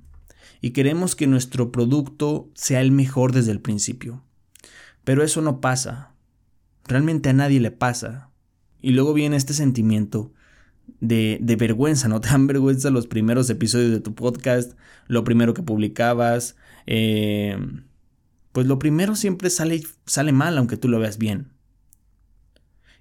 y 0.61 0.71
queremos 0.71 1.15
que 1.15 1.27
nuestro 1.27 1.71
producto 1.71 2.51
sea 2.55 2.81
el 2.81 2.91
mejor 2.91 3.33
desde 3.33 3.53
el 3.53 3.61
principio. 3.61 4.25
Pero 5.05 5.23
eso 5.23 5.41
no 5.41 5.61
pasa. 5.61 6.15
Realmente 6.87 7.31
a 7.31 7.33
nadie 7.33 7.61
le 7.61 7.71
pasa. 7.71 8.31
Y 8.83 8.91
luego 8.91 9.15
viene 9.15 9.37
este 9.37 9.55
sentimiento 9.55 10.33
de, 11.01 11.39
de, 11.41 11.57
vergüenza, 11.57 12.09
¿no? 12.09 12.21
Te 12.21 12.29
dan 12.29 12.47
vergüenza 12.47 12.91
los 12.91 13.07
primeros 13.07 13.49
episodios 13.49 13.93
de 13.93 14.01
tu 14.01 14.15
podcast, 14.15 14.77
lo 15.07 15.25
primero 15.25 15.55
que 15.55 15.63
publicabas. 15.63 16.57
Eh, 16.87 17.57
pues 18.53 18.67
lo 18.67 18.79
primero 18.79 19.17
siempre 19.17 19.49
sale, 19.49 19.83
sale 20.07 20.33
mal, 20.33 20.59
aunque 20.59 20.77
tú 20.77 20.89
lo 20.89 20.99
veas 20.99 21.17
bien. 21.17 21.53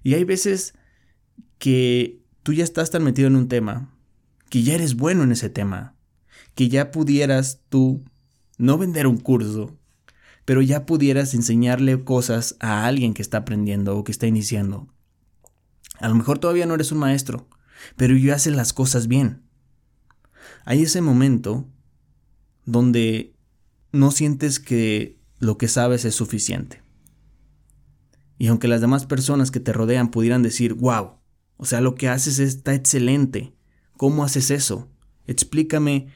Y 0.02 0.14
hay 0.14 0.24
veces 0.24 0.74
que 1.58 2.22
tú 2.42 2.52
ya 2.52 2.64
estás 2.64 2.90
tan 2.90 3.04
metido 3.04 3.28
en 3.28 3.36
un 3.36 3.48
tema, 3.48 3.94
que 4.48 4.62
ya 4.62 4.74
eres 4.74 4.96
bueno 4.96 5.22
en 5.22 5.32
ese 5.32 5.50
tema, 5.50 5.94
que 6.54 6.68
ya 6.68 6.90
pudieras 6.90 7.60
tú 7.68 8.04
no 8.58 8.78
vender 8.78 9.06
un 9.06 9.18
curso, 9.18 9.78
pero 10.44 10.62
ya 10.62 10.86
pudieras 10.86 11.34
enseñarle 11.34 12.02
cosas 12.02 12.56
a 12.60 12.86
alguien 12.86 13.14
que 13.14 13.22
está 13.22 13.38
aprendiendo 13.38 13.96
o 13.96 14.04
que 14.04 14.12
está 14.12 14.26
iniciando. 14.26 14.88
A 15.98 16.08
lo 16.08 16.14
mejor 16.14 16.38
todavía 16.38 16.66
no 16.66 16.74
eres 16.74 16.92
un 16.92 16.98
maestro, 16.98 17.48
pero 17.96 18.16
ya 18.16 18.34
haces 18.34 18.54
las 18.54 18.72
cosas 18.72 19.06
bien. 19.06 19.42
Hay 20.64 20.82
ese 20.82 21.00
momento 21.02 21.68
donde 22.64 23.34
no 23.92 24.10
sientes 24.10 24.60
que 24.60 25.18
lo 25.38 25.58
que 25.58 25.68
sabes 25.68 26.04
es 26.04 26.14
suficiente. 26.14 26.82
Y 28.40 28.48
aunque 28.48 28.66
las 28.66 28.80
demás 28.80 29.06
personas 29.06 29.52
que 29.52 29.60
te 29.60 29.72
rodean 29.72 30.10
pudieran 30.10 30.42
decir, 30.42 30.74
wow, 30.74 31.12
o 31.56 31.64
sea, 31.64 31.80
lo 31.80 31.94
que 31.94 32.08
haces 32.08 32.40
está 32.40 32.74
excelente, 32.74 33.54
¿cómo 33.96 34.24
haces 34.24 34.50
eso? 34.50 34.88
Explícame 35.28 36.08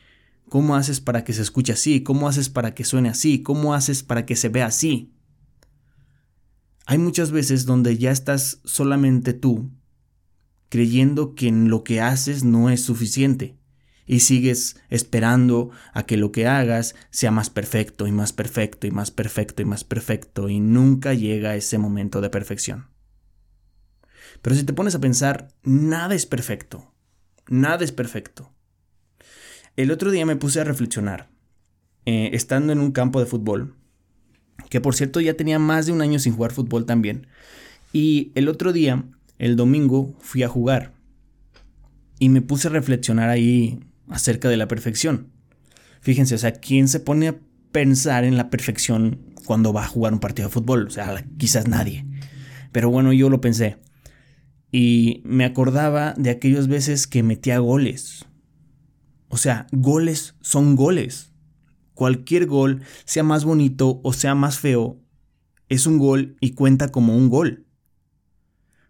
¿Cómo 0.48 0.76
haces 0.76 1.00
para 1.00 1.24
que 1.24 1.32
se 1.32 1.42
escuche 1.42 1.72
así? 1.72 2.02
¿Cómo 2.02 2.28
haces 2.28 2.48
para 2.48 2.74
que 2.74 2.84
suene 2.84 3.08
así? 3.08 3.42
¿Cómo 3.42 3.74
haces 3.74 4.02
para 4.02 4.26
que 4.26 4.36
se 4.36 4.48
vea 4.48 4.66
así? 4.66 5.12
Hay 6.86 6.98
muchas 6.98 7.30
veces 7.30 7.64
donde 7.64 7.96
ya 7.96 8.10
estás 8.10 8.60
solamente 8.64 9.32
tú, 9.32 9.70
creyendo 10.68 11.34
que 11.34 11.48
en 11.48 11.70
lo 11.70 11.82
que 11.82 12.00
haces 12.00 12.44
no 12.44 12.68
es 12.68 12.82
suficiente, 12.82 13.58
y 14.06 14.20
sigues 14.20 14.76
esperando 14.90 15.70
a 15.92 16.04
que 16.04 16.16
lo 16.16 16.32
que 16.32 16.46
hagas 16.46 16.94
sea 17.10 17.30
más 17.30 17.50
perfecto 17.50 18.06
y 18.06 18.12
más 18.12 18.32
perfecto 18.32 18.86
y 18.86 18.90
más 18.90 19.10
perfecto 19.10 19.62
y 19.62 19.64
más 19.64 19.84
perfecto, 19.84 20.48
y 20.48 20.60
nunca 20.60 21.14
llega 21.14 21.56
ese 21.56 21.78
momento 21.78 22.20
de 22.20 22.30
perfección. 22.30 22.88
Pero 24.42 24.56
si 24.56 24.64
te 24.64 24.72
pones 24.72 24.94
a 24.94 25.00
pensar, 25.00 25.48
nada 25.62 26.14
es 26.14 26.26
perfecto, 26.26 26.92
nada 27.48 27.84
es 27.84 27.92
perfecto. 27.92 28.52
El 29.76 29.90
otro 29.90 30.10
día 30.10 30.26
me 30.26 30.36
puse 30.36 30.60
a 30.60 30.64
reflexionar, 30.64 31.30
eh, 32.04 32.30
estando 32.32 32.72
en 32.72 32.80
un 32.80 32.92
campo 32.92 33.20
de 33.20 33.26
fútbol, 33.26 33.74
que 34.68 34.80
por 34.80 34.94
cierto 34.94 35.20
ya 35.20 35.34
tenía 35.34 35.58
más 35.58 35.86
de 35.86 35.92
un 35.92 36.02
año 36.02 36.18
sin 36.18 36.34
jugar 36.34 36.52
fútbol 36.52 36.84
también, 36.84 37.26
y 37.92 38.32
el 38.34 38.48
otro 38.48 38.72
día, 38.72 39.04
el 39.38 39.56
domingo, 39.56 40.14
fui 40.20 40.42
a 40.42 40.48
jugar 40.48 40.92
y 42.18 42.28
me 42.28 42.42
puse 42.42 42.68
a 42.68 42.70
reflexionar 42.70 43.28
ahí 43.30 43.80
acerca 44.08 44.48
de 44.48 44.56
la 44.56 44.68
perfección. 44.68 45.30
Fíjense, 46.00 46.34
o 46.34 46.38
sea, 46.38 46.52
¿quién 46.52 46.88
se 46.88 47.00
pone 47.00 47.28
a 47.28 47.36
pensar 47.72 48.24
en 48.24 48.36
la 48.36 48.50
perfección 48.50 49.20
cuando 49.44 49.72
va 49.72 49.84
a 49.84 49.88
jugar 49.88 50.12
un 50.12 50.20
partido 50.20 50.48
de 50.48 50.52
fútbol? 50.52 50.86
O 50.86 50.90
sea, 50.90 51.24
quizás 51.38 51.68
nadie. 51.68 52.06
Pero 52.72 52.90
bueno, 52.90 53.12
yo 53.12 53.30
lo 53.30 53.40
pensé. 53.40 53.78
Y 54.70 55.22
me 55.24 55.44
acordaba 55.44 56.14
de 56.16 56.30
aquellas 56.30 56.68
veces 56.68 57.06
que 57.06 57.22
metía 57.22 57.58
goles. 57.58 58.26
O 59.28 59.36
sea, 59.36 59.66
goles 59.72 60.34
son 60.40 60.76
goles. 60.76 61.32
Cualquier 61.94 62.46
gol, 62.46 62.82
sea 63.04 63.22
más 63.22 63.44
bonito 63.44 64.00
o 64.02 64.12
sea 64.12 64.34
más 64.34 64.58
feo, 64.58 65.00
es 65.68 65.86
un 65.86 65.98
gol 65.98 66.36
y 66.40 66.52
cuenta 66.52 66.90
como 66.90 67.16
un 67.16 67.28
gol. 67.28 67.66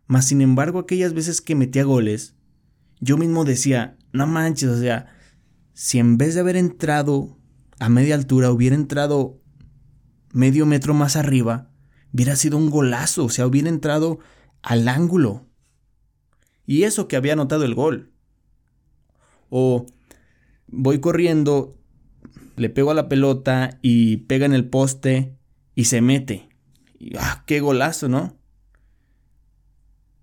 Mas 0.06 0.26
sin 0.26 0.40
embargo, 0.40 0.78
aquellas 0.78 1.14
veces 1.14 1.40
que 1.40 1.54
metía 1.54 1.84
goles, 1.84 2.34
yo 3.00 3.16
mismo 3.16 3.44
decía, 3.44 3.96
no 4.14 4.28
manches, 4.28 4.70
o 4.70 4.78
sea, 4.78 5.12
si 5.72 5.98
en 5.98 6.16
vez 6.16 6.34
de 6.34 6.40
haber 6.40 6.56
entrado 6.56 7.36
a 7.80 7.88
media 7.88 8.14
altura 8.14 8.52
hubiera 8.52 8.76
entrado 8.76 9.42
medio 10.32 10.66
metro 10.66 10.94
más 10.94 11.16
arriba, 11.16 11.72
hubiera 12.12 12.36
sido 12.36 12.56
un 12.56 12.70
golazo, 12.70 13.24
o 13.24 13.28
sea, 13.28 13.46
hubiera 13.46 13.68
entrado 13.68 14.20
al 14.62 14.86
ángulo. 14.86 15.48
Y 16.64 16.84
eso 16.84 17.08
que 17.08 17.16
había 17.16 17.32
anotado 17.32 17.64
el 17.64 17.74
gol. 17.74 18.12
O 19.50 19.84
voy 20.68 21.00
corriendo, 21.00 21.76
le 22.54 22.70
pego 22.70 22.92
a 22.92 22.94
la 22.94 23.08
pelota 23.08 23.78
y 23.82 24.18
pega 24.18 24.46
en 24.46 24.54
el 24.54 24.68
poste 24.68 25.36
y 25.74 25.86
se 25.86 26.00
mete. 26.00 26.48
¡Ah, 27.18 27.42
qué 27.46 27.58
golazo, 27.58 28.08
¿no? 28.08 28.38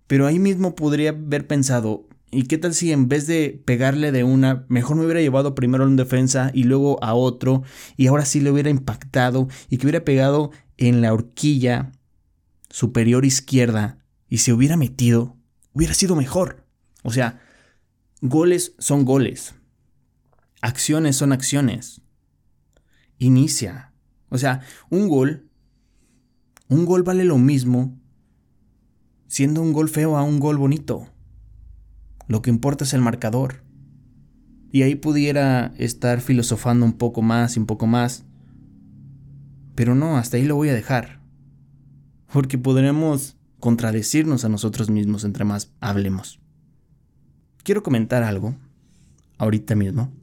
Pero 0.07 0.27
ahí 0.27 0.39
mismo 0.39 0.75
podría 0.75 1.09
haber 1.09 1.45
pensado, 1.45 2.07
¿y 2.31 2.43
qué 2.43 2.57
tal 2.57 2.73
si 2.73 2.91
en 2.91 3.07
vez 3.07 3.27
de 3.27 3.61
pegarle 3.65 4.11
de 4.11 4.23
una, 4.23 4.65
mejor 4.69 4.95
me 4.95 5.03
hubiera 5.03 5.21
llevado 5.21 5.53
primero 5.53 5.83
a 5.83 5.87
un 5.87 5.97
defensa 5.97 6.51
y 6.53 6.63
luego 6.63 7.03
a 7.03 7.13
otro, 7.13 7.63
y 7.97 8.07
ahora 8.07 8.25
sí 8.25 8.39
le 8.39 8.51
hubiera 8.51 8.69
impactado 8.69 9.47
y 9.69 9.77
que 9.77 9.85
hubiera 9.85 10.05
pegado 10.05 10.51
en 10.77 11.01
la 11.01 11.13
horquilla 11.13 11.91
superior 12.69 13.25
izquierda 13.25 13.99
y 14.29 14.39
se 14.39 14.53
hubiera 14.53 14.77
metido, 14.77 15.37
hubiera 15.73 15.93
sido 15.93 16.15
mejor. 16.15 16.65
O 17.03 17.11
sea, 17.11 17.41
goles 18.21 18.73
son 18.79 19.05
goles. 19.05 19.55
Acciones 20.61 21.17
son 21.17 21.33
acciones. 21.33 22.01
Inicia. 23.17 23.93
O 24.29 24.37
sea, 24.37 24.61
un 24.89 25.09
gol, 25.09 25.49
un 26.69 26.85
gol 26.85 27.03
vale 27.03 27.25
lo 27.25 27.37
mismo 27.37 27.99
siendo 29.27 29.61
un 29.61 29.73
gol 29.73 29.89
feo 29.89 30.17
a 30.17 30.23
un 30.23 30.39
gol 30.39 30.57
bonito. 30.57 31.10
Lo 32.31 32.41
que 32.41 32.49
importa 32.49 32.85
es 32.85 32.93
el 32.93 33.01
marcador. 33.01 33.61
Y 34.71 34.83
ahí 34.83 34.95
pudiera 34.95 35.73
estar 35.77 36.21
filosofando 36.21 36.85
un 36.85 36.93
poco 36.93 37.21
más 37.21 37.57
y 37.57 37.59
un 37.59 37.65
poco 37.65 37.87
más. 37.87 38.23
Pero 39.75 39.95
no, 39.95 40.17
hasta 40.17 40.37
ahí 40.37 40.45
lo 40.45 40.55
voy 40.55 40.69
a 40.69 40.73
dejar. 40.73 41.19
Porque 42.31 42.57
podremos 42.57 43.35
contradecirnos 43.59 44.45
a 44.45 44.49
nosotros 44.49 44.89
mismos 44.89 45.25
entre 45.25 45.43
más 45.43 45.73
hablemos. 45.81 46.39
Quiero 47.63 47.83
comentar 47.83 48.23
algo, 48.23 48.55
ahorita 49.37 49.75
mismo. 49.75 50.13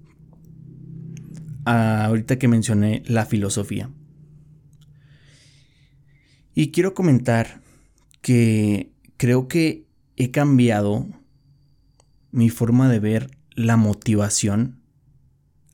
ahorita 1.66 2.38
que 2.38 2.48
mencioné 2.48 3.02
la 3.04 3.26
filosofía. 3.26 3.90
Y 6.54 6.70
quiero 6.70 6.94
comentar 6.94 7.60
que 8.22 8.94
creo 9.18 9.46
que 9.46 9.86
he 10.16 10.30
cambiado 10.30 11.17
mi 12.30 12.50
forma 12.50 12.88
de 12.88 13.00
ver 13.00 13.30
la 13.54 13.76
motivación 13.76 14.80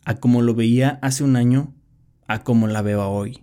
a 0.04 0.16
como 0.16 0.42
lo 0.42 0.54
veía 0.54 0.98
hace 1.02 1.24
un 1.24 1.36
año 1.36 1.74
a 2.26 2.42
como 2.42 2.66
la 2.66 2.82
veo 2.82 3.06
hoy. 3.08 3.42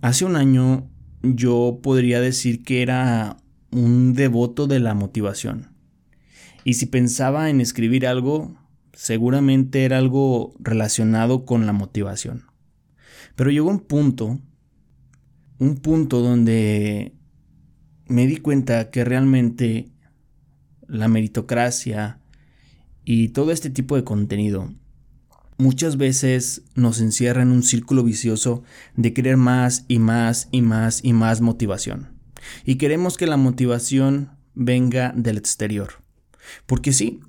Hace 0.00 0.24
un 0.24 0.36
año 0.36 0.90
yo 1.22 1.80
podría 1.82 2.20
decir 2.20 2.62
que 2.62 2.82
era 2.82 3.38
un 3.70 4.14
devoto 4.14 4.66
de 4.66 4.80
la 4.80 4.94
motivación. 4.94 5.72
Y 6.64 6.74
si 6.74 6.86
pensaba 6.86 7.50
en 7.50 7.60
escribir 7.60 8.06
algo, 8.06 8.56
seguramente 8.92 9.84
era 9.84 9.98
algo 9.98 10.54
relacionado 10.58 11.44
con 11.44 11.66
la 11.66 11.72
motivación. 11.72 12.44
Pero 13.36 13.50
llegó 13.50 13.70
un 13.70 13.80
punto, 13.80 14.40
un 15.58 15.76
punto 15.76 16.20
donde 16.20 17.14
me 18.06 18.26
di 18.26 18.36
cuenta 18.36 18.90
que 18.90 19.04
realmente 19.04 19.93
la 20.94 21.08
meritocracia 21.08 22.18
y 23.04 23.28
todo 23.28 23.50
este 23.50 23.70
tipo 23.70 23.96
de 23.96 24.04
contenido 24.04 24.72
muchas 25.58 25.96
veces 25.96 26.62
nos 26.74 27.00
encierra 27.00 27.42
en 27.42 27.50
un 27.50 27.62
círculo 27.62 28.02
vicioso 28.02 28.62
de 28.96 29.12
querer 29.12 29.36
más 29.36 29.84
y 29.88 29.98
más 29.98 30.48
y 30.50 30.62
más 30.62 31.00
y 31.04 31.12
más 31.12 31.40
motivación. 31.40 32.08
Y 32.64 32.76
queremos 32.76 33.16
que 33.16 33.26
la 33.26 33.36
motivación 33.36 34.30
venga 34.54 35.12
del 35.16 35.38
exterior. 35.38 36.02
Porque 36.66 36.92
sí, 36.92 37.20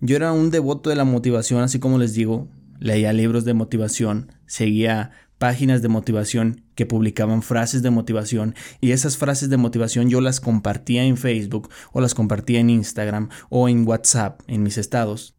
yo 0.00 0.16
era 0.16 0.32
un 0.32 0.50
devoto 0.50 0.90
de 0.90 0.96
la 0.96 1.04
motivación, 1.04 1.62
así 1.62 1.78
como 1.78 1.98
les 1.98 2.14
digo, 2.14 2.48
leía 2.78 3.12
libros 3.12 3.44
de 3.44 3.54
motivación, 3.54 4.32
seguía 4.46 5.12
páginas 5.44 5.82
de 5.82 5.88
motivación 5.88 6.62
que 6.74 6.86
publicaban 6.86 7.42
frases 7.42 7.82
de 7.82 7.90
motivación 7.90 8.54
y 8.80 8.92
esas 8.92 9.18
frases 9.18 9.50
de 9.50 9.58
motivación 9.58 10.08
yo 10.08 10.22
las 10.22 10.40
compartía 10.40 11.04
en 11.04 11.18
Facebook 11.18 11.68
o 11.92 12.00
las 12.00 12.14
compartía 12.14 12.60
en 12.60 12.70
Instagram 12.70 13.28
o 13.50 13.68
en 13.68 13.86
WhatsApp 13.86 14.40
en 14.46 14.62
mis 14.62 14.78
estados 14.78 15.36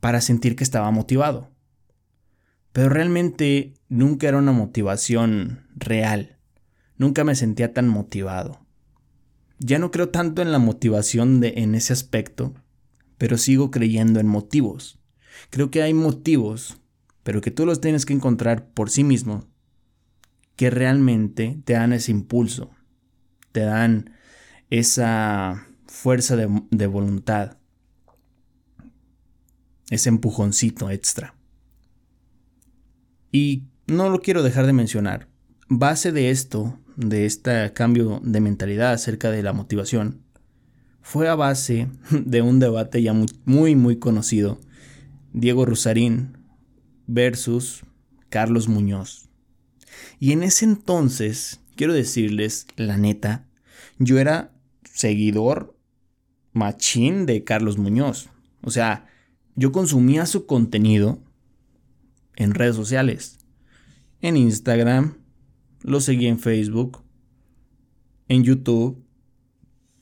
para 0.00 0.20
sentir 0.20 0.56
que 0.56 0.62
estaba 0.62 0.90
motivado. 0.90 1.50
Pero 2.74 2.90
realmente 2.90 3.72
nunca 3.88 4.28
era 4.28 4.36
una 4.36 4.52
motivación 4.52 5.68
real. 5.74 6.36
Nunca 6.98 7.24
me 7.24 7.34
sentía 7.34 7.72
tan 7.72 7.88
motivado. 7.88 8.60
Ya 9.58 9.78
no 9.78 9.90
creo 9.90 10.10
tanto 10.10 10.42
en 10.42 10.52
la 10.52 10.58
motivación 10.58 11.40
de, 11.40 11.54
en 11.56 11.74
ese 11.74 11.94
aspecto, 11.94 12.52
pero 13.16 13.38
sigo 13.38 13.70
creyendo 13.70 14.20
en 14.20 14.26
motivos. 14.26 14.98
Creo 15.48 15.70
que 15.70 15.80
hay 15.80 15.94
motivos 15.94 16.78
pero 17.24 17.40
que 17.40 17.50
tú 17.50 17.66
los 17.66 17.80
tienes 17.80 18.06
que 18.06 18.12
encontrar 18.12 18.68
por 18.68 18.90
sí 18.90 19.02
mismo, 19.02 19.44
que 20.54 20.70
realmente 20.70 21.58
te 21.64 21.72
dan 21.72 21.92
ese 21.92 22.12
impulso, 22.12 22.70
te 23.50 23.60
dan 23.60 24.10
esa 24.70 25.66
fuerza 25.86 26.36
de, 26.36 26.62
de 26.70 26.86
voluntad, 26.86 27.56
ese 29.90 30.10
empujoncito 30.10 30.90
extra. 30.90 31.34
Y 33.32 33.64
no 33.86 34.10
lo 34.10 34.20
quiero 34.20 34.42
dejar 34.42 34.66
de 34.66 34.72
mencionar. 34.72 35.28
Base 35.68 36.12
de 36.12 36.30
esto, 36.30 36.78
de 36.96 37.26
este 37.26 37.72
cambio 37.72 38.20
de 38.22 38.40
mentalidad 38.40 38.92
acerca 38.92 39.30
de 39.30 39.42
la 39.42 39.52
motivación, 39.52 40.22
fue 41.00 41.28
a 41.28 41.34
base 41.34 41.88
de 42.10 42.42
un 42.42 42.60
debate 42.60 43.02
ya 43.02 43.14
muy, 43.14 43.28
muy, 43.44 43.76
muy 43.76 43.98
conocido. 43.98 44.60
Diego 45.32 45.64
Rusarín 45.64 46.43
versus 47.06 47.84
Carlos 48.28 48.68
Muñoz. 48.68 49.28
Y 50.18 50.32
en 50.32 50.42
ese 50.42 50.64
entonces, 50.64 51.60
quiero 51.76 51.92
decirles 51.92 52.66
la 52.76 52.96
neta, 52.96 53.46
yo 53.98 54.18
era 54.18 54.52
seguidor 54.84 55.76
machín 56.52 57.26
de 57.26 57.44
Carlos 57.44 57.78
Muñoz. 57.78 58.30
O 58.62 58.70
sea, 58.70 59.06
yo 59.56 59.72
consumía 59.72 60.26
su 60.26 60.46
contenido 60.46 61.22
en 62.36 62.54
redes 62.54 62.76
sociales. 62.76 63.38
En 64.20 64.36
Instagram, 64.36 65.18
lo 65.82 66.00
seguía 66.00 66.30
en 66.30 66.38
Facebook, 66.38 67.02
en 68.28 68.42
YouTube. 68.42 69.04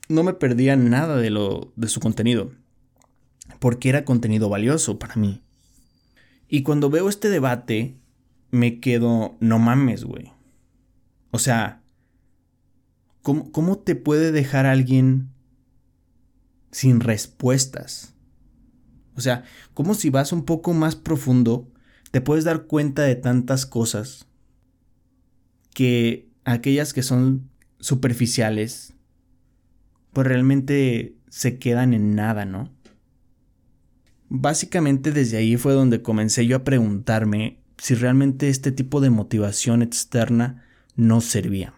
No 0.07 0.23
me 0.23 0.33
perdía 0.33 0.75
nada 0.75 1.17
de, 1.17 1.29
lo, 1.29 1.73
de 1.75 1.87
su 1.87 1.99
contenido, 1.99 2.51
porque 3.59 3.89
era 3.89 4.05
contenido 4.05 4.49
valioso 4.49 4.97
para 4.99 5.15
mí. 5.15 5.43
Y 6.53 6.61
cuando 6.61 6.91
veo 6.91 7.09
este 7.09 7.29
debate, 7.29 7.97
me 8.51 8.79
quedo, 8.79 9.37
no 9.39 9.57
mames, 9.57 10.03
güey. 10.03 10.33
O 11.31 11.39
sea, 11.39 11.81
¿cómo, 13.23 13.51
¿cómo 13.51 13.79
te 13.79 13.95
puede 13.95 14.31
dejar 14.31 14.67
alguien 14.67 15.31
sin 16.69 16.99
respuestas? 16.99 18.13
O 19.15 19.21
sea, 19.21 19.45
como 19.73 19.95
si 19.95 20.11
vas 20.11 20.31
un 20.31 20.45
poco 20.45 20.73
más 20.73 20.95
profundo, 20.95 21.71
te 22.11 22.21
puedes 22.21 22.43
dar 22.43 22.67
cuenta 22.67 23.01
de 23.01 23.15
tantas 23.15 23.65
cosas 23.65 24.27
que 25.73 26.29
aquellas 26.45 26.93
que 26.93 27.01
son 27.01 27.49
superficiales, 27.79 28.93
pues 30.11 30.27
realmente 30.27 31.15
se 31.29 31.57
quedan 31.57 31.95
en 31.95 32.13
nada, 32.13 32.45
¿no? 32.45 32.69
Básicamente 34.35 35.11
desde 35.11 35.37
ahí 35.37 35.57
fue 35.57 35.73
donde 35.73 36.01
comencé 36.01 36.47
yo 36.47 36.55
a 36.55 36.63
preguntarme 36.63 37.59
si 37.77 37.93
realmente 37.93 38.49
este 38.49 38.71
tipo 38.71 38.99
de 38.99 39.11
motivación 39.11 39.83
externa 39.83 40.65
no 40.95 41.21
servía. 41.21 41.75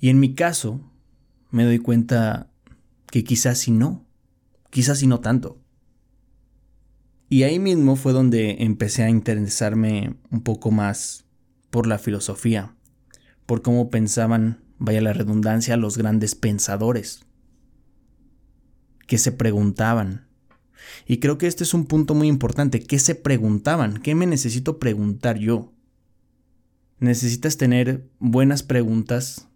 Y 0.00 0.08
en 0.08 0.18
mi 0.18 0.34
caso, 0.34 0.80
me 1.52 1.62
doy 1.62 1.78
cuenta 1.78 2.50
que 3.12 3.22
quizás 3.22 3.58
sí 3.58 3.70
no, 3.70 4.04
quizás 4.70 4.98
sí 4.98 5.06
no 5.06 5.20
tanto. 5.20 5.62
Y 7.28 7.44
ahí 7.44 7.60
mismo 7.60 7.94
fue 7.94 8.12
donde 8.12 8.64
empecé 8.64 9.04
a 9.04 9.08
interesarme 9.08 10.16
un 10.32 10.42
poco 10.42 10.72
más 10.72 11.26
por 11.70 11.86
la 11.86 11.98
filosofía, 11.98 12.74
por 13.46 13.62
cómo 13.62 13.88
pensaban, 13.88 14.64
vaya 14.78 15.00
la 15.00 15.12
redundancia, 15.12 15.76
los 15.76 15.96
grandes 15.96 16.34
pensadores, 16.34 17.24
que 19.06 19.16
se 19.16 19.30
preguntaban, 19.30 20.23
y 21.06 21.18
creo 21.18 21.38
que 21.38 21.46
este 21.46 21.64
es 21.64 21.74
un 21.74 21.86
punto 21.86 22.14
muy 22.14 22.28
importante. 22.28 22.80
¿Qué 22.80 22.98
se 22.98 23.14
preguntaban? 23.14 23.98
¿Qué 23.98 24.14
me 24.14 24.26
necesito 24.26 24.78
preguntar 24.78 25.38
yo? 25.38 25.72
Necesitas 26.98 27.56
tener 27.56 28.08
buenas 28.18 28.62
preguntas 28.62 29.48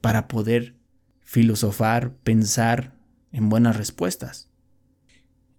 para 0.00 0.28
poder 0.28 0.74
filosofar, 1.20 2.14
pensar 2.24 2.94
en 3.32 3.48
buenas 3.48 3.76
respuestas. 3.76 4.48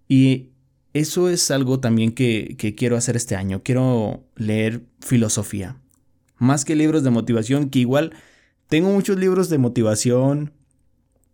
Y 0.08 0.50
eso 0.92 1.28
es 1.28 1.50
algo 1.50 1.78
también 1.80 2.12
que, 2.12 2.56
que, 2.58 2.74
quiero 2.74 2.96
hacer 2.96 3.16
este 3.16 3.36
año. 3.36 3.62
Quiero 3.62 4.24
leer 4.34 4.84
filosofía. 5.00 5.76
Más 6.36 6.64
que 6.64 6.74
libros 6.74 7.04
de 7.04 7.10
motivación, 7.10 7.70
que 7.70 7.78
igual 7.78 8.12
tengo 8.68 8.90
muchos 8.90 9.18
libros 9.18 9.48
de 9.48 9.58
motivación, 9.58 10.52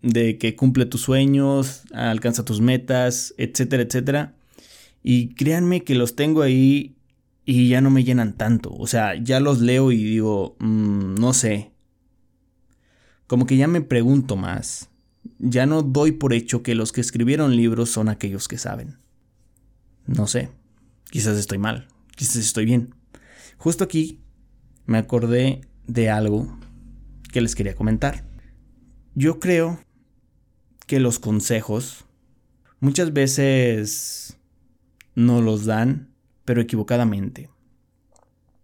de 0.07 0.39
que 0.39 0.55
cumple 0.55 0.87
tus 0.87 1.03
sueños, 1.03 1.83
alcanza 1.93 2.45
tus 2.45 2.61
metas, 2.61 3.35
etcétera, 3.39 3.83
etcétera. 3.83 4.35
Y 5.03 5.35
créanme 5.35 5.83
que 5.83 5.95
los 5.95 6.15
tengo 6.15 6.43
ahí 6.43 6.97
y 7.45 7.69
ya 7.69 7.81
no 7.81 7.91
me 7.91 8.05
llenan 8.05 8.37
tanto. 8.37 8.73
O 8.73 8.87
sea, 8.87 9.15
ya 9.21 9.41
los 9.41 9.61
leo 9.61 9.91
y 9.93 10.03
digo, 10.03 10.57
mm, 10.61 11.15
no 11.17 11.33
sé. 11.33 11.73
Como 13.27 13.47
que 13.47 13.57
ya 13.57 13.67
me 13.67 13.81
pregunto 13.81 14.37
más. 14.37 14.91
Ya 15.39 15.67
no 15.67 15.83
doy 15.83 16.13
por 16.13 16.33
hecho 16.33 16.63
que 16.63 16.77
los 16.77 16.93
que 16.93 17.01
escribieron 17.01 17.57
libros 17.57 17.91
son 17.91 18.09
aquellos 18.09 18.47
que 18.47 18.59
saben. 18.59 18.99
No 20.07 20.29
sé. 20.29 20.51
Quizás 21.11 21.37
estoy 21.37 21.59
mal. 21.59 21.89
Quizás 22.15 22.37
estoy 22.37 22.65
bien. 22.65 22.95
Justo 23.59 23.83
aquí 23.83 24.21
me 24.87 24.99
acordé 24.99 25.63
de 25.87 26.11
algo 26.11 26.59
que 27.33 27.41
les 27.41 27.57
quería 27.57 27.75
comentar. 27.75 28.25
Yo 29.15 29.41
creo 29.41 29.81
que 30.87 31.01
los 31.01 31.19
consejos 31.19 32.05
muchas 32.81 33.13
veces 33.13 34.39
no 35.15 35.43
los 35.43 35.65
dan, 35.65 36.15
pero 36.45 36.61
equivocadamente. 36.61 37.51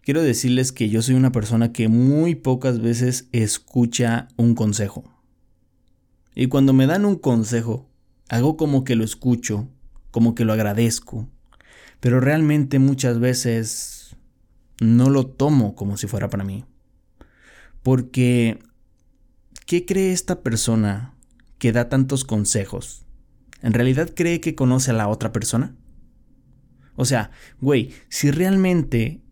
Quiero 0.02 0.22
decirles 0.22 0.72
que 0.72 0.88
yo 0.88 1.02
soy 1.02 1.14
una 1.14 1.32
persona 1.32 1.72
que 1.72 1.88
muy 1.88 2.34
pocas 2.34 2.80
veces 2.80 3.28
escucha 3.32 4.28
un 4.36 4.54
consejo. 4.54 5.04
Y 6.34 6.46
cuando 6.46 6.72
me 6.72 6.86
dan 6.86 7.04
un 7.04 7.16
consejo, 7.16 7.88
hago 8.28 8.56
como 8.56 8.84
que 8.84 8.96
lo 8.96 9.04
escucho, 9.04 9.68
como 10.10 10.34
que 10.34 10.44
lo 10.44 10.52
agradezco, 10.52 11.28
pero 12.00 12.20
realmente 12.20 12.78
muchas 12.78 13.20
veces 13.20 14.16
no 14.80 15.10
lo 15.10 15.26
tomo 15.26 15.74
como 15.74 15.96
si 15.96 16.06
fuera 16.06 16.30
para 16.30 16.44
mí. 16.44 16.64
Porque, 17.82 18.58
¿qué 19.66 19.84
cree 19.86 20.12
esta 20.12 20.42
persona 20.42 21.11
que 21.62 21.70
da 21.70 21.88
tantos 21.88 22.24
consejos, 22.24 23.06
¿en 23.62 23.72
realidad 23.72 24.10
cree 24.16 24.40
que 24.40 24.56
conoce 24.56 24.90
a 24.90 24.94
la 24.94 25.06
otra 25.06 25.30
persona? 25.30 25.76
O 26.96 27.04
sea, 27.04 27.30
güey, 27.60 27.92
si 28.08 28.32
realmente 28.32 29.22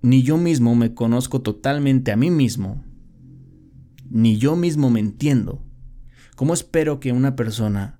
ni 0.00 0.22
yo 0.22 0.36
mismo 0.36 0.76
me 0.76 0.94
conozco 0.94 1.42
totalmente 1.42 2.12
a 2.12 2.16
mí 2.16 2.30
mismo, 2.30 2.84
ni 4.08 4.38
yo 4.38 4.54
mismo 4.54 4.88
me 4.88 5.00
entiendo, 5.00 5.64
¿cómo 6.36 6.54
espero 6.54 7.00
que 7.00 7.10
una 7.10 7.34
persona 7.34 7.98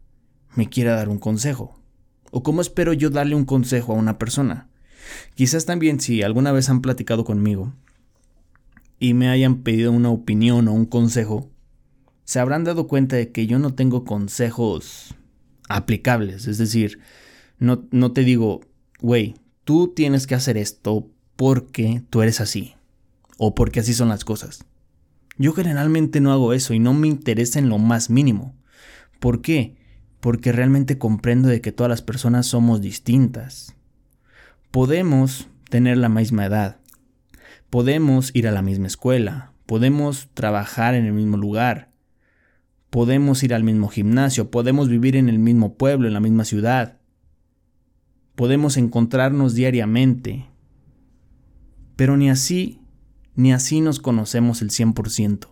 me 0.55 0.69
quiera 0.69 0.95
dar 0.95 1.09
un 1.09 1.19
consejo? 1.19 1.83
¿O 2.31 2.45
cómo 2.45 2.61
espero 2.61 2.93
yo 2.93 3.11
darle 3.11 3.35
un 3.35 3.45
consejo 3.45 3.93
a 3.93 3.97
una 3.97 4.19
persona? 4.19 4.69
Quizás 5.35 5.67
también 5.67 5.99
si 5.99 6.23
alguna 6.23 6.53
vez 6.53 6.69
han 6.69 6.81
platicado 6.81 7.25
conmigo 7.25 7.75
y 9.01 9.15
me 9.15 9.31
hayan 9.31 9.65
pedido 9.65 9.91
una 9.91 10.11
opinión 10.11 10.69
o 10.69 10.75
un 10.75 10.87
consejo, 10.87 11.51
se 12.31 12.39
habrán 12.39 12.63
dado 12.63 12.87
cuenta 12.87 13.17
de 13.17 13.33
que 13.33 13.49
yo 13.49 13.59
no 13.59 13.75
tengo 13.75 14.05
consejos 14.05 15.17
aplicables. 15.69 16.47
Es 16.47 16.59
decir, 16.59 17.01
no, 17.59 17.89
no 17.91 18.13
te 18.13 18.23
digo, 18.23 18.61
güey, 19.01 19.35
tú 19.65 19.89
tienes 19.89 20.29
que 20.29 20.37
hacer 20.37 20.57
esto 20.57 21.11
porque 21.35 22.05
tú 22.09 22.23
eres 22.23 22.41
así. 22.41 22.77
O 23.37 23.57
porque 23.57 23.81
así 23.81 23.95
son 23.95 24.11
las 24.11 24.25
cosas. 24.25 24.65
Yo 25.39 25.55
generalmente 25.55 26.21
no 26.21 26.31
hago 26.31 26.53
eso 26.53 26.73
y 26.73 26.79
no 26.79 26.95
me 26.95 27.09
interesa 27.09 27.59
en 27.59 27.69
lo 27.69 27.79
más 27.79 28.11
mínimo. 28.11 28.55
¿Por 29.19 29.43
qué? 29.43 29.75
Porque 30.21 30.53
realmente 30.53 30.99
comprendo 30.99 31.49
de 31.49 31.61
que 31.61 31.73
todas 31.73 31.91
las 31.91 32.03
personas 32.03 32.47
somos 32.47 32.81
distintas. 32.81 33.75
Podemos 34.71 35.49
tener 35.69 35.97
la 35.97 36.09
misma 36.09 36.47
edad. 36.47 36.77
Podemos 37.71 38.31
ir 38.35 38.47
a 38.47 38.53
la 38.53 38.63
misma 38.63 38.87
escuela. 38.87 39.53
Podemos 39.67 40.29
trabajar 40.33 40.95
en 40.95 41.07
el 41.07 41.13
mismo 41.13 41.37
lugar 41.37 41.90
Podemos 42.91 43.45
ir 43.45 43.55
al 43.55 43.63
mismo 43.63 43.89
gimnasio, 43.89 44.51
podemos 44.51 44.89
vivir 44.89 45.15
en 45.15 45.29
el 45.29 45.39
mismo 45.39 45.75
pueblo, 45.75 46.09
en 46.09 46.15
la 46.15 46.21
misma 46.21 46.45
ciudad. 46.45 46.99
Podemos 48.35 48.77
encontrarnos 48.77 49.55
diariamente. 49.55 50.49
Pero 51.95 52.17
ni 52.17 52.31
así, 52.31 52.81
ni 53.37 53.53
así 53.53 53.81
nos 53.81 54.01
conocemos 54.01 54.61
el 54.61 54.71
100%. 54.71 55.49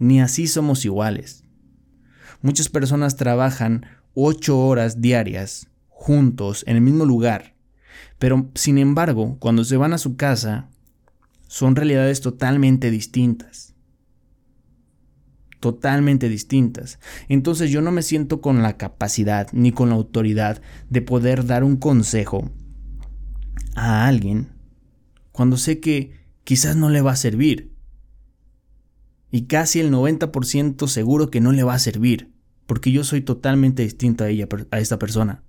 Ni 0.00 0.20
así 0.20 0.48
somos 0.48 0.84
iguales. 0.84 1.44
Muchas 2.42 2.68
personas 2.68 3.16
trabajan 3.16 3.86
ocho 4.14 4.58
horas 4.58 5.00
diarias 5.00 5.68
juntos 5.88 6.64
en 6.66 6.76
el 6.76 6.82
mismo 6.82 7.04
lugar, 7.04 7.54
pero 8.18 8.50
sin 8.54 8.78
embargo, 8.78 9.36
cuando 9.38 9.64
se 9.64 9.76
van 9.76 9.92
a 9.92 9.98
su 9.98 10.16
casa, 10.16 10.68
son 11.46 11.76
realidades 11.76 12.20
totalmente 12.20 12.90
distintas 12.90 13.75
totalmente 15.66 16.28
distintas. 16.28 17.00
Entonces 17.28 17.72
yo 17.72 17.82
no 17.82 17.90
me 17.90 18.02
siento 18.02 18.40
con 18.40 18.62
la 18.62 18.76
capacidad 18.76 19.48
ni 19.52 19.72
con 19.72 19.88
la 19.88 19.96
autoridad 19.96 20.62
de 20.90 21.02
poder 21.02 21.44
dar 21.44 21.64
un 21.64 21.76
consejo 21.76 22.52
a 23.74 24.06
alguien 24.06 24.52
cuando 25.32 25.56
sé 25.56 25.80
que 25.80 26.12
quizás 26.44 26.76
no 26.76 26.88
le 26.88 27.00
va 27.00 27.10
a 27.10 27.16
servir. 27.16 27.74
Y 29.32 29.46
casi 29.46 29.80
el 29.80 29.90
90% 29.90 30.86
seguro 30.86 31.30
que 31.32 31.40
no 31.40 31.50
le 31.50 31.64
va 31.64 31.74
a 31.74 31.80
servir, 31.80 32.32
porque 32.68 32.92
yo 32.92 33.02
soy 33.02 33.22
totalmente 33.22 33.82
distinto 33.82 34.22
a 34.22 34.28
ella, 34.28 34.46
a 34.70 34.78
esta 34.78 35.00
persona. 35.00 35.42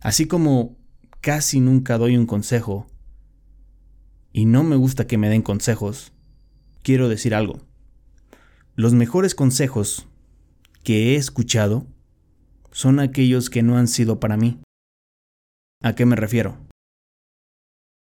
Así 0.00 0.24
como 0.24 0.78
casi 1.20 1.60
nunca 1.60 1.98
doy 1.98 2.16
un 2.16 2.24
consejo 2.24 2.86
y 4.32 4.46
no 4.46 4.64
me 4.64 4.76
gusta 4.76 5.06
que 5.06 5.18
me 5.18 5.28
den 5.28 5.42
consejos, 5.42 6.14
quiero 6.82 7.10
decir 7.10 7.34
algo. 7.34 7.69
Los 8.80 8.94
mejores 8.94 9.34
consejos 9.34 10.08
que 10.84 11.12
he 11.12 11.16
escuchado 11.16 11.86
son 12.72 12.98
aquellos 12.98 13.50
que 13.50 13.62
no 13.62 13.76
han 13.76 13.86
sido 13.86 14.20
para 14.20 14.38
mí. 14.38 14.58
¿A 15.82 15.94
qué 15.94 16.06
me 16.06 16.16
refiero? 16.16 16.56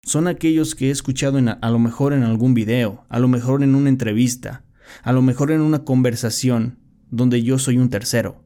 Son 0.04 0.28
aquellos 0.28 0.76
que 0.76 0.90
he 0.90 0.92
escuchado 0.92 1.40
a 1.62 1.70
lo 1.70 1.80
mejor 1.80 2.12
en 2.12 2.24
algún 2.24 2.54
video, 2.54 3.06
a 3.08 3.20
lo 3.20 3.30
mejor 3.30 3.64
en 3.64 3.76
una 3.76 3.88
entrevista, 3.88 4.66
a 5.04 5.14
lo 5.14 5.22
mejor 5.22 5.52
en 5.52 5.62
una 5.62 5.86
conversación 5.86 6.80
donde 7.12 7.44
yo 7.44 7.60
soy 7.60 7.78
un 7.78 7.90
tercero. 7.90 8.44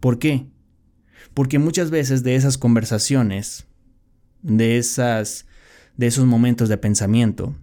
¿Por 0.00 0.18
qué? 0.18 0.48
Porque 1.34 1.60
muchas 1.60 1.92
veces 1.92 2.24
de 2.24 2.34
esas 2.34 2.58
conversaciones, 2.58 3.68
de 4.42 4.76
esas 4.78 5.46
de 5.96 6.08
esos 6.08 6.26
momentos 6.26 6.68
de 6.68 6.78
pensamiento, 6.78 7.54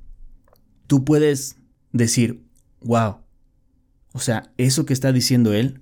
tú 0.88 1.04
puedes 1.04 1.58
decir, 1.92 2.50
wow, 2.82 3.18
o 4.14 4.20
sea, 4.20 4.52
eso 4.58 4.86
que 4.86 4.94
está 4.94 5.12
diciendo 5.12 5.54
él 5.54 5.82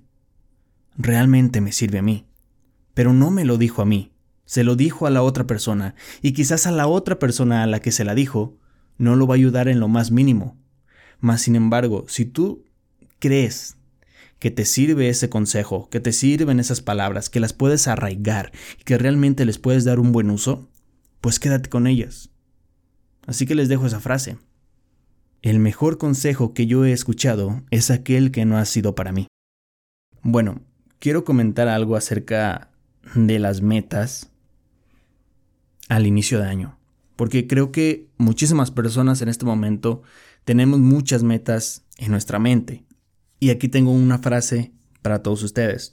realmente 0.96 1.60
me 1.60 1.72
sirve 1.72 1.98
a 1.98 2.02
mí. 2.02 2.26
Pero 2.94 3.12
no 3.12 3.30
me 3.30 3.44
lo 3.44 3.56
dijo 3.56 3.82
a 3.82 3.86
mí, 3.86 4.12
se 4.44 4.64
lo 4.64 4.76
dijo 4.76 5.06
a 5.06 5.10
la 5.10 5.22
otra 5.22 5.46
persona, 5.46 5.94
y 6.22 6.32
quizás 6.32 6.66
a 6.66 6.70
la 6.72 6.86
otra 6.86 7.18
persona 7.18 7.62
a 7.62 7.66
la 7.66 7.80
que 7.80 7.92
se 7.92 8.04
la 8.04 8.14
dijo 8.14 8.58
no 8.98 9.16
lo 9.16 9.26
va 9.26 9.34
a 9.34 9.36
ayudar 9.36 9.68
en 9.68 9.80
lo 9.80 9.88
más 9.88 10.10
mínimo. 10.10 10.58
Mas, 11.20 11.42
sin 11.42 11.56
embargo, 11.56 12.04
si 12.08 12.26
tú 12.26 12.64
crees 13.18 13.78
que 14.38 14.50
te 14.50 14.66
sirve 14.66 15.08
ese 15.08 15.30
consejo, 15.30 15.88
que 15.88 16.00
te 16.00 16.12
sirven 16.12 16.60
esas 16.60 16.82
palabras, 16.82 17.30
que 17.30 17.40
las 17.40 17.52
puedes 17.54 17.88
arraigar 17.88 18.52
y 18.78 18.84
que 18.84 18.98
realmente 18.98 19.44
les 19.46 19.58
puedes 19.58 19.84
dar 19.84 20.00
un 20.00 20.12
buen 20.12 20.30
uso, 20.30 20.68
pues 21.20 21.38
quédate 21.38 21.70
con 21.70 21.86
ellas. 21.86 22.30
Así 23.26 23.46
que 23.46 23.54
les 23.54 23.68
dejo 23.68 23.86
esa 23.86 24.00
frase. 24.00 24.38
El 25.42 25.58
mejor 25.58 25.96
consejo 25.96 26.52
que 26.52 26.66
yo 26.66 26.84
he 26.84 26.92
escuchado 26.92 27.62
es 27.70 27.90
aquel 27.90 28.30
que 28.30 28.44
no 28.44 28.58
ha 28.58 28.64
sido 28.66 28.94
para 28.94 29.12
mí. 29.12 29.26
Bueno, 30.22 30.60
quiero 30.98 31.24
comentar 31.24 31.66
algo 31.66 31.96
acerca 31.96 32.70
de 33.14 33.38
las 33.38 33.62
metas 33.62 34.30
al 35.88 36.06
inicio 36.06 36.38
de 36.38 36.46
año, 36.46 36.78
porque 37.16 37.46
creo 37.46 37.72
que 37.72 38.06
muchísimas 38.18 38.70
personas 38.70 39.22
en 39.22 39.30
este 39.30 39.46
momento 39.46 40.02
tenemos 40.44 40.78
muchas 40.78 41.22
metas 41.22 41.84
en 41.96 42.10
nuestra 42.10 42.38
mente. 42.38 42.84
Y 43.40 43.48
aquí 43.48 43.68
tengo 43.68 43.92
una 43.92 44.18
frase 44.18 44.72
para 45.00 45.22
todos 45.22 45.42
ustedes, 45.42 45.92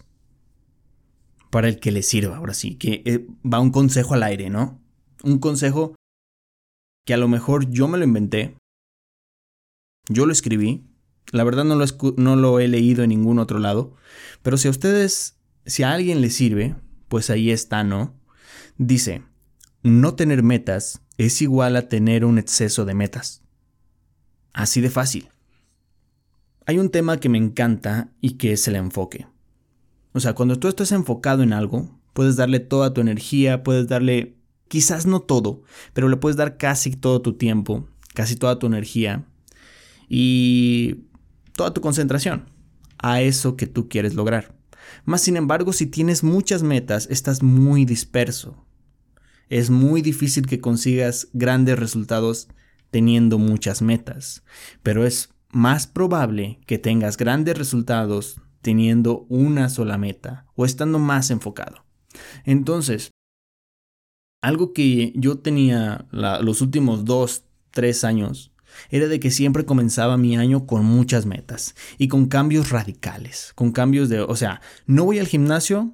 para 1.49 1.69
el 1.69 1.79
que 1.79 1.93
les 1.93 2.05
sirva, 2.05 2.35
ahora 2.35 2.53
sí, 2.53 2.75
que 2.75 3.01
eh, 3.05 3.25
va 3.45 3.61
un 3.61 3.71
consejo 3.71 4.13
al 4.13 4.23
aire, 4.23 4.49
¿no? 4.49 4.81
Un 5.23 5.39
consejo 5.39 5.95
que 7.05 7.13
a 7.13 7.17
lo 7.17 7.29
mejor 7.29 7.69
yo 7.69 7.87
me 7.87 7.97
lo 7.97 8.03
inventé, 8.03 8.57
yo 10.09 10.25
lo 10.25 10.31
escribí, 10.31 10.85
la 11.31 11.43
verdad 11.43 11.65
no 11.65 12.35
lo, 12.35 12.59
he 12.59 12.67
leído 12.67 13.03
en 13.03 13.09
ningún 13.09 13.39
otro 13.39 13.59
lado, 13.59 13.93
pero 14.41 14.57
si 14.57 14.67
a 14.67 14.71
ustedes, 14.71 15.37
si 15.65 15.83
a 15.83 15.91
alguien 15.91 16.21
les 16.21 16.35
sirve, 16.35 16.75
pues 17.09 17.29
ahí 17.29 17.51
está, 17.51 17.83
¿no? 17.83 18.15
Dice, 18.77 19.23
no 19.83 20.15
tener 20.15 20.43
metas 20.43 21.01
es 21.17 21.41
igual 21.41 21.75
a 21.75 21.89
tener 21.89 22.23
un 22.23 22.37
exceso 22.37 22.85
de 22.85 22.93
metas. 22.93 23.43
Así 24.53 24.81
de 24.81 24.89
fácil. 24.89 25.29
hay 26.65 26.79
un 26.79 26.89
tema 26.89 27.19
que 27.19 27.29
me 27.29 27.37
encanta 27.37 28.11
y 28.19 28.31
que 28.31 28.53
es 28.53 28.67
el 28.67 28.75
enfoque. 28.75 29.27
O 30.13 30.19
sea, 30.19 30.33
cuando 30.33 30.57
tú 30.57 30.67
estás 30.67 30.91
enfocado 30.91 31.43
en 31.43 31.53
algo, 31.53 31.97
puedes 32.13 32.35
darle 32.35 32.59
toda 32.59 32.93
tu 32.93 33.01
energía, 33.01 33.63
puedes 33.63 33.87
darle, 33.87 34.37
quizás 34.67 35.05
no 35.05 35.21
todo, 35.21 35.63
pero 35.93 36.09
le 36.09 36.17
puedes 36.17 36.37
dar 36.37 36.57
casi 36.57 36.91
todo 36.91 37.21
tu 37.21 37.33
tiempo, 37.33 37.87
casi 38.13 38.35
toda 38.35 38.59
tu 38.59 38.67
energía 38.67 39.25
y 40.07 41.05
toda 41.53 41.73
tu 41.73 41.81
concentración 41.81 42.49
a 42.97 43.21
eso 43.21 43.55
que 43.55 43.67
tú 43.67 43.89
quieres 43.89 44.15
lograr. 44.15 44.55
Más 45.05 45.21
sin 45.21 45.37
embargo, 45.37 45.73
si 45.73 45.85
tienes 45.85 46.23
muchas 46.23 46.63
metas, 46.63 47.07
estás 47.09 47.43
muy 47.43 47.85
disperso. 47.85 48.65
Es 49.49 49.69
muy 49.69 50.01
difícil 50.01 50.45
que 50.45 50.59
consigas 50.59 51.29
grandes 51.33 51.79
resultados 51.79 52.47
teniendo 52.91 53.37
muchas 53.37 53.81
metas, 53.81 54.43
pero 54.83 55.05
es 55.05 55.29
más 55.49 55.87
probable 55.87 56.59
que 56.65 56.77
tengas 56.77 57.17
grandes 57.17 57.57
resultados 57.57 58.41
teniendo 58.61 59.25
una 59.29 59.69
sola 59.69 59.97
meta 59.97 60.45
o 60.55 60.65
estando 60.65 60.99
más 60.99 61.31
enfocado. 61.31 61.85
Entonces, 62.43 63.11
algo 64.41 64.73
que 64.73 65.13
yo 65.15 65.39
tenía 65.39 66.07
los 66.11 66.61
últimos 66.61 67.05
dos, 67.05 67.45
tres 67.71 68.03
años 68.03 68.51
era 68.89 69.07
de 69.07 69.19
que 69.19 69.31
siempre 69.31 69.65
comenzaba 69.65 70.17
mi 70.17 70.37
año 70.37 70.65
con 70.65 70.85
muchas 70.85 71.25
metas 71.25 71.75
y 71.97 72.07
con 72.07 72.27
cambios 72.27 72.69
radicales, 72.69 73.51
con 73.55 73.71
cambios 73.71 74.09
de, 74.09 74.21
o 74.21 74.35
sea, 74.35 74.61
no 74.85 75.05
voy 75.05 75.19
al 75.19 75.27
gimnasio, 75.27 75.93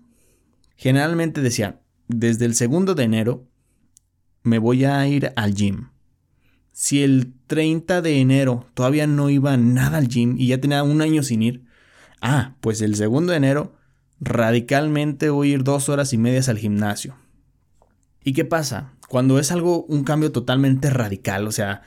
generalmente 0.75 1.41
decía, 1.41 1.81
desde 2.07 2.45
el 2.45 2.55
segundo 2.55 2.95
de 2.95 3.03
enero 3.03 3.47
me 4.43 4.59
voy 4.59 4.85
a 4.85 5.07
ir 5.07 5.31
al 5.35 5.53
gym. 5.53 5.89
Si 6.71 7.03
el 7.03 7.33
30 7.47 8.01
de 8.01 8.19
enero 8.19 8.67
todavía 8.73 9.07
no 9.07 9.29
iba 9.29 9.55
nada 9.57 9.97
al 9.97 10.07
gym 10.07 10.35
y 10.37 10.47
ya 10.47 10.59
tenía 10.59 10.83
un 10.83 11.01
año 11.01 11.23
sin 11.23 11.43
ir, 11.43 11.65
ah, 12.21 12.55
pues 12.61 12.81
el 12.81 12.95
segundo 12.95 13.31
de 13.31 13.37
enero 13.37 13.73
radicalmente 14.19 15.29
voy 15.29 15.51
a 15.51 15.53
ir 15.55 15.63
dos 15.63 15.89
horas 15.89 16.13
y 16.13 16.17
medias 16.17 16.49
al 16.49 16.57
gimnasio. 16.57 17.15
¿Y 18.23 18.33
qué 18.33 18.45
pasa? 18.45 18.93
Cuando 19.09 19.37
es 19.37 19.51
algo, 19.51 19.83
un 19.83 20.03
cambio 20.03 20.31
totalmente 20.31 20.89
radical, 20.89 21.45
o 21.47 21.51
sea, 21.51 21.83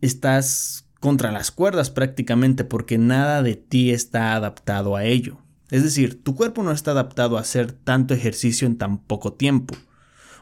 estás 0.00 0.86
contra 1.00 1.32
las 1.32 1.50
cuerdas 1.50 1.90
prácticamente 1.90 2.64
porque 2.64 2.98
nada 2.98 3.42
de 3.42 3.56
ti 3.56 3.90
está 3.90 4.34
adaptado 4.34 4.96
a 4.96 5.04
ello. 5.04 5.38
Es 5.70 5.82
decir, 5.82 6.22
tu 6.22 6.34
cuerpo 6.34 6.62
no 6.62 6.72
está 6.72 6.90
adaptado 6.90 7.38
a 7.38 7.40
hacer 7.40 7.72
tanto 7.72 8.12
ejercicio 8.12 8.66
en 8.66 8.76
tan 8.76 8.98
poco 8.98 9.32
tiempo 9.32 9.74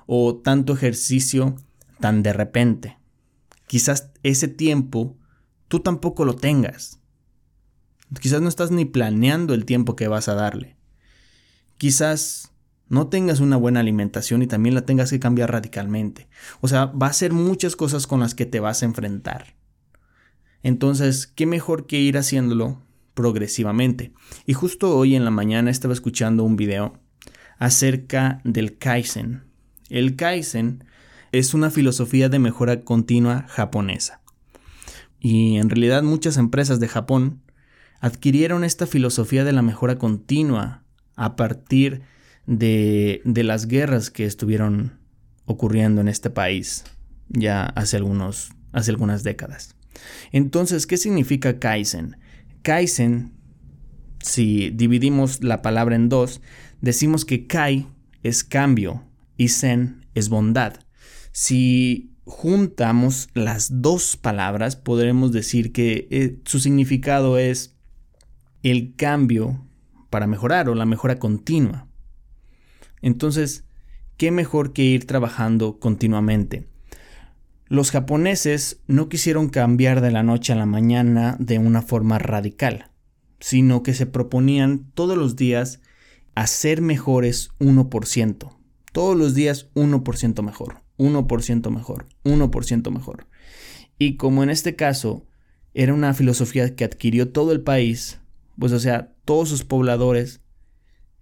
o 0.07 0.37
tanto 0.37 0.73
ejercicio 0.73 1.57
tan 2.01 2.23
de 2.23 2.33
repente. 2.33 2.99
Quizás 3.67 4.11
ese 4.23 4.49
tiempo 4.49 5.17
tú 5.69 5.81
tampoco 5.81 6.25
lo 6.25 6.35
tengas. 6.35 6.99
Quizás 8.21 8.41
no 8.41 8.49
estás 8.49 8.71
ni 8.71 8.87
planeando 8.87 9.53
el 9.53 9.67
tiempo 9.67 9.97
que 9.97 10.09
vas 10.09 10.29
a 10.29 10.35
darle. 10.35 10.77
Quizás 11.77 12.51
no 12.89 13.09
tengas 13.09 13.41
una 13.41 13.57
buena 13.57 13.81
alimentación 13.81 14.43
y 14.43 14.47
también 14.47 14.75
la 14.75 14.87
tengas 14.87 15.11
que 15.11 15.21
cambiar 15.21 15.53
radicalmente. 15.53 16.29
O 16.61 16.69
sea, 16.69 16.87
va 16.87 17.09
a 17.09 17.13
ser 17.13 17.33
muchas 17.33 17.77
cosas 17.77 18.07
con 18.07 18.21
las 18.21 18.35
que 18.35 18.47
te 18.47 18.61
vas 18.61 18.83
a 18.83 18.87
enfrentar. 18.87 19.55
Entonces, 20.63 21.27
¿qué 21.27 21.47
mejor 21.47 21.87
que 21.87 22.01
ir 22.01 22.19
haciéndolo 22.19 22.83
progresivamente? 23.15 24.13
Y 24.47 24.55
justo 24.55 24.97
hoy 24.97 25.15
en 25.15 25.25
la 25.25 25.31
mañana 25.31 25.71
estaba 25.71 25.95
escuchando 25.95 26.45
un 26.45 26.57
video 26.57 26.99
acerca 27.59 28.41
del 28.45 28.79
Kaizen. 28.79 29.45
El 29.89 30.17
Kaizen 30.17 30.85
es 31.33 31.55
una 31.55 31.71
filosofía 31.71 32.29
de 32.29 32.39
mejora 32.39 32.83
continua 32.83 33.47
japonesa. 33.49 34.23
Y 35.21 35.59
en 35.59 35.69
realidad 35.69 36.03
muchas 36.03 36.37
empresas 36.37 36.81
de 36.81 36.89
Japón 36.89 37.43
adquirieron 38.01 38.65
esta 38.65 38.87
filosofía 38.87 39.45
de 39.45 39.53
la 39.53 39.63
mejora 39.63 39.99
continua 39.99 40.85
a 41.17 41.37
partir 41.37 41.95
de, 41.95 42.03
de 42.49 43.43
las 43.45 43.67
guerras 43.67 44.11
que 44.11 44.25
estuvieron 44.25 44.99
ocurriendo 45.45 46.01
en 46.01 46.09
este 46.09 46.31
país 46.31 46.85
ya 47.29 47.67
hace, 47.67 47.97
algunos, 47.97 48.53
hace 48.73 48.91
algunas 48.91 49.23
décadas. 49.23 49.77
Entonces, 50.33 50.87
¿qué 50.87 50.97
significa 50.97 51.59
Kaizen? 51.59 52.17
Kaizen, 52.63 53.33
si 54.21 54.71
dividimos 54.71 55.43
la 55.43 55.63
palabra 55.63 55.97
en 55.97 56.09
dos, 56.09 56.41
decimos 56.81 57.25
que 57.25 57.47
Kai 57.47 57.87
es 58.23 58.45
cambio 58.45 59.05
y 59.37 59.49
Zen 59.49 60.07
es 60.15 60.29
bondad. 60.29 60.75
Si 61.33 62.13
juntamos 62.25 63.29
las 63.35 63.81
dos 63.81 64.17
palabras, 64.17 64.77
podremos 64.77 65.33
decir 65.33 65.73
que 65.73 66.09
eh, 66.11 66.39
su 66.45 66.61
significado 66.61 67.39
es 67.39 67.77
el 68.63 68.95
cambio 68.97 69.65
para 70.11 70.27
mejorar 70.27 70.69
o 70.69 70.75
la 70.75 70.87
mejora 70.87 71.19
continua. 71.19 71.88
Entonces, 73.03 73.65
¿qué 74.17 74.31
mejor 74.31 74.73
que 74.73 74.83
ir 74.83 75.07
trabajando 75.07 75.79
continuamente? 75.79 76.69
Los 77.67 77.91
japoneses 77.91 78.81
no 78.87 79.09
quisieron 79.09 79.49
cambiar 79.51 80.01
de 80.01 80.11
la 80.11 80.23
noche 80.23 80.53
a 80.53 80.57
la 80.57 80.67
mañana 80.67 81.37
de 81.39 81.59
una 81.59 81.83
forma 81.83 82.19
radical, 82.19 82.91
sino 83.41 83.83
que 83.83 83.93
se 83.93 84.07
proponían 84.07 84.91
todos 84.95 85.19
los 85.19 85.37
días 85.37 85.81
hacer 86.35 86.81
mejores 86.81 87.51
1%. 87.59 88.57
Todos 88.93 89.17
los 89.17 89.35
días 89.35 89.69
1% 89.75 90.43
mejor, 90.43 90.83
1% 90.97 91.71
mejor, 91.71 92.07
1% 92.25 92.91
mejor. 92.91 93.27
Y 93.99 94.17
como 94.17 94.43
en 94.43 94.51
este 94.51 94.75
caso 94.77 95.27
era 95.75 95.93
una 95.93 96.15
filosofía 96.15 96.75
que 96.75 96.85
adquirió 96.85 97.31
todo 97.31 97.53
el 97.53 97.61
país, 97.61 98.21
pues 98.59 98.73
o 98.73 98.81
sea, 98.81 99.13
todos 99.25 99.49
sus 99.49 99.65
pobladores 99.65 100.41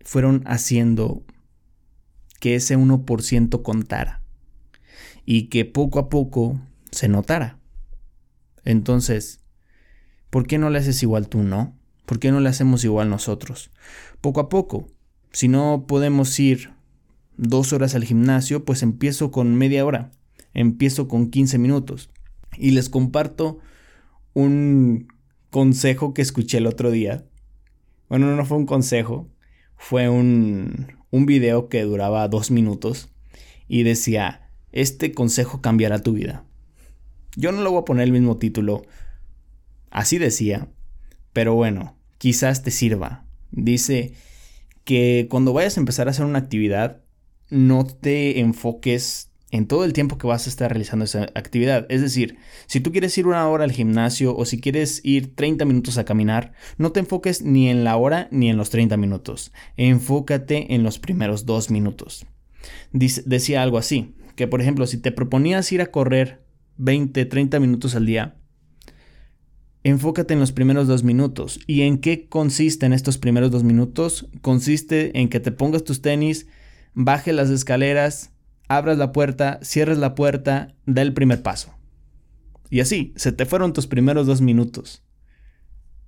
fueron 0.00 0.44
haciendo 0.46 1.24
que 2.40 2.54
ese 2.54 2.76
1% 2.76 3.62
contara 3.62 4.22
y 5.24 5.48
que 5.48 5.64
poco 5.64 5.98
a 5.98 6.08
poco 6.08 6.60
se 6.90 7.08
notara. 7.08 7.58
Entonces, 8.64 9.40
¿por 10.30 10.46
qué 10.46 10.58
no 10.58 10.70
le 10.70 10.78
haces 10.78 11.02
igual 11.02 11.28
tú, 11.28 11.42
no? 11.42 11.76
¿Por 12.06 12.20
qué 12.20 12.30
no 12.30 12.40
le 12.40 12.48
hacemos 12.48 12.84
igual 12.84 13.10
nosotros? 13.10 13.70
Poco 14.20 14.40
a 14.40 14.48
poco. 14.48 14.88
Si 15.32 15.48
no 15.48 15.84
podemos 15.86 16.38
ir 16.38 16.70
dos 17.36 17.72
horas 17.72 17.94
al 17.94 18.04
gimnasio, 18.04 18.64
pues 18.64 18.82
empiezo 18.82 19.30
con 19.30 19.54
media 19.56 19.84
hora, 19.84 20.12
empiezo 20.54 21.08
con 21.08 21.30
15 21.30 21.58
minutos. 21.58 22.10
Y 22.56 22.70
les 22.70 22.88
comparto 22.88 23.58
un 24.32 25.08
consejo 25.50 26.14
que 26.14 26.22
escuché 26.22 26.58
el 26.58 26.66
otro 26.66 26.90
día. 26.90 27.24
Bueno, 28.08 28.34
no 28.34 28.44
fue 28.46 28.56
un 28.56 28.66
consejo, 28.66 29.28
fue 29.76 30.08
un, 30.08 30.86
un 31.16 31.26
video 31.26 31.68
que 31.68 31.82
duraba 31.82 32.28
dos 32.28 32.50
minutos 32.50 33.08
y 33.68 33.82
decía, 33.82 34.50
este 34.72 35.12
consejo 35.12 35.62
cambiará 35.62 36.00
tu 36.00 36.12
vida. 36.12 36.44
Yo 37.36 37.52
no 37.52 37.62
le 37.62 37.68
voy 37.70 37.80
a 37.80 37.84
poner 37.84 38.04
el 38.04 38.12
mismo 38.12 38.36
título, 38.36 38.82
así 39.90 40.18
decía, 40.18 40.68
pero 41.32 41.54
bueno, 41.54 41.96
quizás 42.18 42.62
te 42.62 42.70
sirva. 42.70 43.24
Dice 43.50 44.12
que 44.84 45.26
cuando 45.30 45.52
vayas 45.52 45.76
a 45.76 45.80
empezar 45.80 46.06
a 46.06 46.10
hacer 46.10 46.26
una 46.26 46.38
actividad, 46.38 47.02
no 47.48 47.86
te 47.86 48.40
enfoques 48.40 49.30
en 49.56 49.66
todo 49.66 49.84
el 49.84 49.94
tiempo 49.94 50.18
que 50.18 50.26
vas 50.26 50.46
a 50.46 50.50
estar 50.50 50.70
realizando 50.70 51.04
esa 51.06 51.22
actividad. 51.34 51.86
Es 51.88 52.02
decir, 52.02 52.36
si 52.66 52.80
tú 52.80 52.92
quieres 52.92 53.16
ir 53.16 53.26
una 53.26 53.48
hora 53.48 53.64
al 53.64 53.72
gimnasio 53.72 54.36
o 54.36 54.44
si 54.44 54.60
quieres 54.60 55.00
ir 55.02 55.34
30 55.34 55.64
minutos 55.64 55.96
a 55.96 56.04
caminar, 56.04 56.52
no 56.76 56.92
te 56.92 57.00
enfoques 57.00 57.42
ni 57.42 57.70
en 57.70 57.82
la 57.82 57.96
hora 57.96 58.28
ni 58.30 58.50
en 58.50 58.58
los 58.58 58.68
30 58.70 58.96
minutos. 58.98 59.52
Enfócate 59.76 60.74
en 60.74 60.82
los 60.82 60.98
primeros 60.98 61.46
dos 61.46 61.70
minutos. 61.70 62.26
decía 62.92 63.62
algo 63.62 63.78
así, 63.78 64.14
que 64.34 64.46
por 64.46 64.60
ejemplo, 64.60 64.86
si 64.86 64.98
te 64.98 65.10
proponías 65.10 65.72
ir 65.72 65.80
a 65.80 65.86
correr 65.86 66.44
20, 66.76 67.24
30 67.24 67.58
minutos 67.58 67.94
al 67.94 68.04
día, 68.04 68.36
enfócate 69.84 70.34
en 70.34 70.40
los 70.40 70.52
primeros 70.52 70.86
dos 70.86 71.02
minutos. 71.02 71.60
¿Y 71.66 71.82
en 71.82 71.98
qué 71.98 72.28
consiste 72.28 72.84
en 72.84 72.92
estos 72.92 73.16
primeros 73.16 73.50
dos 73.50 73.64
minutos? 73.64 74.28
Consiste 74.42 75.18
en 75.18 75.30
que 75.30 75.40
te 75.40 75.52
pongas 75.52 75.84
tus 75.84 76.02
tenis, 76.02 76.46
baje 76.92 77.32
las 77.32 77.48
escaleras, 77.48 78.35
abras 78.68 78.98
la 78.98 79.12
puerta, 79.12 79.58
cierres 79.62 79.98
la 79.98 80.14
puerta, 80.14 80.74
da 80.86 81.02
el 81.02 81.14
primer 81.14 81.42
paso. 81.42 81.74
Y 82.70 82.80
así, 82.80 83.12
se 83.16 83.32
te 83.32 83.46
fueron 83.46 83.72
tus 83.72 83.86
primeros 83.86 84.26
dos 84.26 84.40
minutos. 84.40 85.04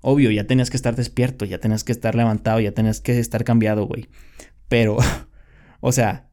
Obvio, 0.01 0.31
ya 0.31 0.47
tenías 0.47 0.71
que 0.71 0.77
estar 0.77 0.97
despierto, 0.97 1.45
ya 1.45 1.59
tenías 1.59 1.85
que 1.85 1.93
estar 1.93 2.15
levantado, 2.15 2.61
ya 2.61 2.73
tenías 2.73 3.01
que 3.01 3.19
estar 3.19 3.45
cambiado, 3.45 3.87
güey. 3.87 4.09
Pero, 4.69 4.97
o 5.81 5.93
sea, 5.93 6.31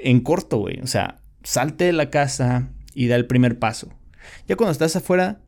en 0.00 0.20
corto, 0.20 0.58
güey. 0.58 0.80
O 0.80 0.86
sea, 0.86 1.22
salte 1.42 1.84
de 1.84 1.92
la 1.92 2.10
casa 2.10 2.70
y 2.94 3.08
da 3.08 3.16
el 3.16 3.26
primer 3.26 3.58
paso. 3.58 3.92
Ya 4.46 4.56
cuando 4.56 4.72
estás 4.72 4.96
afuera, 4.96 5.42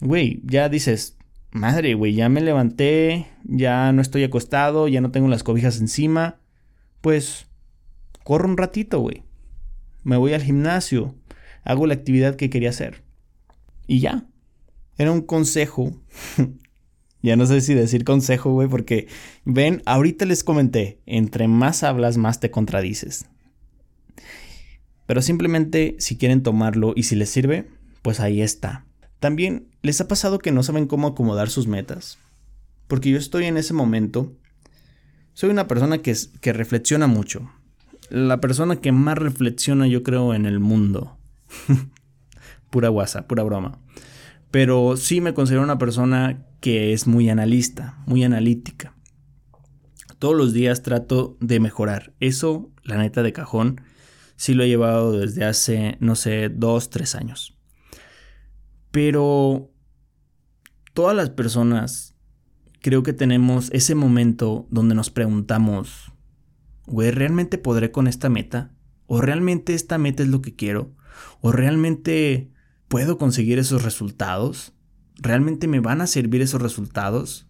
güey, 0.00 0.42
ya 0.44 0.68
dices, 0.68 1.16
madre, 1.50 1.94
güey, 1.94 2.14
ya 2.14 2.28
me 2.28 2.40
levanté, 2.40 3.28
ya 3.44 3.92
no 3.92 4.02
estoy 4.02 4.24
acostado, 4.24 4.88
ya 4.88 5.00
no 5.00 5.10
tengo 5.10 5.28
las 5.28 5.42
cobijas 5.42 5.80
encima. 5.80 6.40
Pues 7.00 7.46
corro 8.24 8.48
un 8.48 8.56
ratito, 8.56 9.00
güey. 9.00 9.22
Me 10.04 10.16
voy 10.16 10.32
al 10.32 10.42
gimnasio, 10.42 11.14
hago 11.64 11.86
la 11.86 11.94
actividad 11.94 12.36
que 12.36 12.50
quería 12.50 12.70
hacer. 12.70 13.02
Y 13.86 14.00
ya. 14.00 14.26
Era 14.98 15.12
un 15.12 15.22
consejo. 15.22 15.92
ya 17.22 17.36
no 17.36 17.46
sé 17.46 17.60
si 17.60 17.74
decir 17.74 18.04
consejo, 18.04 18.52
güey, 18.52 18.68
porque 18.68 19.08
ven, 19.44 19.82
ahorita 19.86 20.24
les 20.24 20.44
comenté, 20.44 21.00
entre 21.06 21.48
más 21.48 21.82
hablas, 21.82 22.16
más 22.16 22.40
te 22.40 22.50
contradices. 22.50 23.26
Pero 25.06 25.22
simplemente 25.22 25.96
si 25.98 26.16
quieren 26.16 26.42
tomarlo 26.42 26.92
y 26.96 27.04
si 27.04 27.16
les 27.16 27.30
sirve, 27.30 27.68
pues 28.02 28.20
ahí 28.20 28.42
está. 28.42 28.86
También 29.18 29.68
les 29.82 30.00
ha 30.00 30.08
pasado 30.08 30.38
que 30.38 30.52
no 30.52 30.62
saben 30.62 30.86
cómo 30.86 31.08
acomodar 31.08 31.48
sus 31.48 31.66
metas. 31.66 32.18
Porque 32.88 33.10
yo 33.10 33.18
estoy 33.18 33.44
en 33.44 33.56
ese 33.56 33.74
momento. 33.74 34.32
Soy 35.32 35.50
una 35.50 35.68
persona 35.68 35.98
que, 35.98 36.14
que 36.40 36.52
reflexiona 36.52 37.06
mucho. 37.06 37.50
La 38.12 38.42
persona 38.42 38.76
que 38.76 38.92
más 38.92 39.16
reflexiona 39.16 39.86
yo 39.86 40.02
creo 40.02 40.34
en 40.34 40.44
el 40.44 40.60
mundo. 40.60 41.16
pura 42.70 42.90
guasa, 42.90 43.26
pura 43.26 43.42
broma. 43.42 43.78
Pero 44.50 44.98
sí 44.98 45.22
me 45.22 45.32
considero 45.32 45.62
una 45.62 45.78
persona 45.78 46.44
que 46.60 46.92
es 46.92 47.06
muy 47.06 47.30
analista, 47.30 48.02
muy 48.04 48.22
analítica. 48.22 48.94
Todos 50.18 50.36
los 50.36 50.52
días 50.52 50.82
trato 50.82 51.38
de 51.40 51.58
mejorar. 51.58 52.12
Eso, 52.20 52.70
la 52.82 52.98
neta 52.98 53.22
de 53.22 53.32
cajón, 53.32 53.80
sí 54.36 54.52
lo 54.52 54.62
he 54.62 54.68
llevado 54.68 55.18
desde 55.18 55.46
hace, 55.46 55.96
no 56.00 56.14
sé, 56.14 56.50
dos, 56.50 56.90
tres 56.90 57.14
años. 57.14 57.56
Pero 58.90 59.70
todas 60.92 61.16
las 61.16 61.30
personas 61.30 62.14
creo 62.82 63.02
que 63.02 63.14
tenemos 63.14 63.70
ese 63.72 63.94
momento 63.94 64.66
donde 64.70 64.94
nos 64.94 65.08
preguntamos, 65.08 66.11
¿realmente 67.00 67.58
podré 67.58 67.90
con 67.90 68.06
esta 68.06 68.28
meta? 68.28 68.74
¿O 69.06 69.20
realmente 69.20 69.74
esta 69.74 69.98
meta 69.98 70.22
es 70.22 70.28
lo 70.28 70.42
que 70.42 70.54
quiero? 70.54 70.94
¿O 71.40 71.52
realmente 71.52 72.50
puedo 72.88 73.18
conseguir 73.18 73.58
esos 73.58 73.82
resultados? 73.82 74.74
¿Realmente 75.16 75.68
me 75.68 75.80
van 75.80 76.00
a 76.00 76.06
servir 76.06 76.42
esos 76.42 76.60
resultados? 76.60 77.48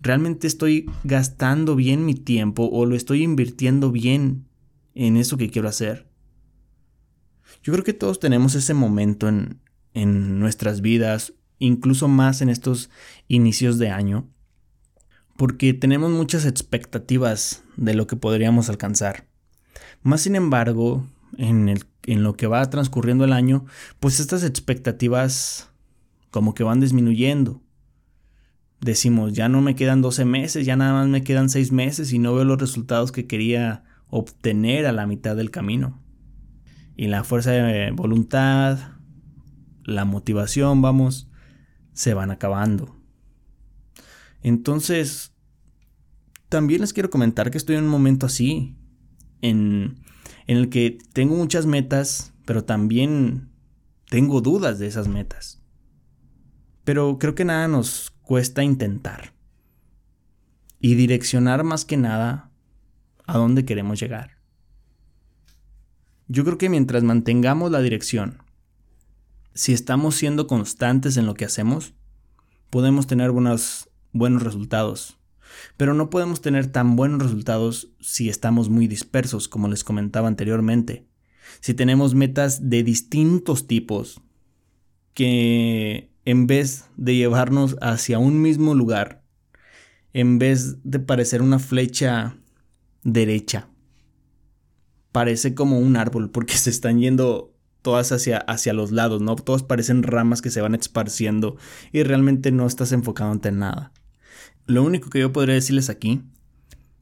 ¿Realmente 0.00 0.46
estoy 0.46 0.90
gastando 1.04 1.76
bien 1.76 2.04
mi 2.04 2.14
tiempo 2.14 2.68
o 2.72 2.86
lo 2.86 2.96
estoy 2.96 3.22
invirtiendo 3.22 3.92
bien 3.92 4.48
en 4.94 5.16
eso 5.16 5.36
que 5.36 5.50
quiero 5.50 5.68
hacer? 5.68 6.08
Yo 7.62 7.72
creo 7.72 7.84
que 7.84 7.92
todos 7.92 8.18
tenemos 8.20 8.54
ese 8.54 8.74
momento 8.74 9.28
en, 9.28 9.60
en 9.92 10.38
nuestras 10.38 10.80
vidas, 10.80 11.34
incluso 11.58 12.08
más 12.08 12.40
en 12.40 12.48
estos 12.48 12.90
inicios 13.28 13.78
de 13.78 13.90
año, 13.90 14.30
porque 15.40 15.72
tenemos 15.72 16.10
muchas 16.10 16.44
expectativas 16.44 17.64
de 17.78 17.94
lo 17.94 18.06
que 18.06 18.14
podríamos 18.14 18.68
alcanzar. 18.68 19.24
Más 20.02 20.20
sin 20.20 20.36
embargo, 20.36 21.06
en, 21.38 21.78
lo 22.04 22.34
que 22.34 22.46
va 22.46 22.68
transcurriendo 22.68 23.24
el 23.24 23.32
año, 23.32 23.64
pues 24.00 24.20
estas 24.20 24.44
expectativas 24.44 25.70
como 26.30 26.52
que 26.52 26.62
van 26.62 26.80
disminuyendo. 26.80 27.62
Decimos, 28.82 29.32
ya 29.32 29.48
no 29.48 29.62
me 29.62 29.74
quedan 29.74 30.02
12 30.02 30.26
meses, 30.26 30.66
ya 30.66 30.76
nada 30.76 30.92
más 30.92 31.08
me 31.08 31.24
quedan 31.24 31.48
6 31.48 31.72
meses 31.72 32.12
y 32.12 32.18
no 32.18 32.34
veo 32.34 32.44
los 32.44 32.60
resultados 32.60 33.10
que 33.10 33.26
quería 33.26 33.84
obtener 34.10 34.84
a 34.84 34.92
la 34.92 35.06
mitad 35.06 35.36
del 35.36 35.50
camino. 35.50 36.02
Y 36.96 37.06
la 37.06 37.24
fuerza 37.24 37.52
de 37.52 37.92
voluntad, 37.92 38.78
la 39.84 40.04
motivación, 40.04 40.82
vamos, 40.82 41.30
se 41.94 42.12
van 42.12 42.30
acabando. 42.30 42.99
Entonces, 44.42 45.32
también 46.48 46.80
les 46.80 46.92
quiero 46.92 47.10
comentar 47.10 47.50
que 47.50 47.58
estoy 47.58 47.76
en 47.76 47.84
un 47.84 47.90
momento 47.90 48.26
así, 48.26 48.76
en, 49.42 50.00
en 50.46 50.56
el 50.56 50.68
que 50.68 50.98
tengo 51.12 51.36
muchas 51.36 51.66
metas, 51.66 52.32
pero 52.44 52.64
también 52.64 53.50
tengo 54.08 54.40
dudas 54.40 54.78
de 54.78 54.86
esas 54.86 55.08
metas. 55.08 55.62
Pero 56.84 57.18
creo 57.18 57.34
que 57.34 57.44
nada 57.44 57.68
nos 57.68 58.10
cuesta 58.22 58.64
intentar 58.64 59.34
y 60.80 60.94
direccionar 60.94 61.62
más 61.62 61.84
que 61.84 61.96
nada 61.96 62.50
a 63.26 63.38
dónde 63.38 63.64
queremos 63.64 64.00
llegar. 64.00 64.38
Yo 66.26 66.44
creo 66.44 66.58
que 66.58 66.68
mientras 66.68 67.02
mantengamos 67.02 67.70
la 67.70 67.80
dirección 67.80 68.38
si 69.54 69.72
estamos 69.72 70.14
siendo 70.14 70.46
constantes 70.46 71.16
en 71.16 71.26
lo 71.26 71.34
que 71.34 71.44
hacemos, 71.44 71.92
podemos 72.70 73.06
tener 73.06 73.30
buenos, 73.30 73.89
buenos 74.12 74.42
resultados. 74.42 75.18
Pero 75.76 75.94
no 75.94 76.10
podemos 76.10 76.40
tener 76.40 76.68
tan 76.68 76.96
buenos 76.96 77.22
resultados 77.22 77.92
si 78.00 78.28
estamos 78.28 78.68
muy 78.68 78.86
dispersos, 78.86 79.48
como 79.48 79.68
les 79.68 79.84
comentaba 79.84 80.28
anteriormente. 80.28 81.06
Si 81.60 81.74
tenemos 81.74 82.14
metas 82.14 82.70
de 82.70 82.82
distintos 82.82 83.66
tipos, 83.66 84.20
que 85.14 86.10
en 86.24 86.46
vez 86.46 86.84
de 86.96 87.16
llevarnos 87.16 87.76
hacia 87.80 88.18
un 88.18 88.40
mismo 88.40 88.74
lugar, 88.74 89.24
en 90.12 90.38
vez 90.38 90.78
de 90.84 91.00
parecer 91.00 91.42
una 91.42 91.58
flecha 91.58 92.36
derecha, 93.02 93.68
parece 95.12 95.54
como 95.54 95.78
un 95.78 95.96
árbol 95.96 96.30
porque 96.30 96.54
se 96.56 96.70
están 96.70 97.00
yendo 97.00 97.54
todas 97.82 98.12
hacia, 98.12 98.38
hacia 98.38 98.72
los 98.72 98.92
lados, 98.92 99.22
¿no? 99.22 99.36
Todas 99.36 99.62
parecen 99.62 100.02
ramas 100.02 100.42
que 100.42 100.50
se 100.50 100.60
van 100.60 100.74
esparciendo 100.74 101.56
y 101.92 102.02
realmente 102.02 102.52
no 102.52 102.66
estás 102.66 102.92
enfocándote 102.92 103.48
en 103.48 103.58
nada. 103.60 103.92
Lo 104.70 104.84
único 104.84 105.10
que 105.10 105.18
yo 105.18 105.32
podría 105.32 105.56
decirles 105.56 105.90
aquí 105.90 106.22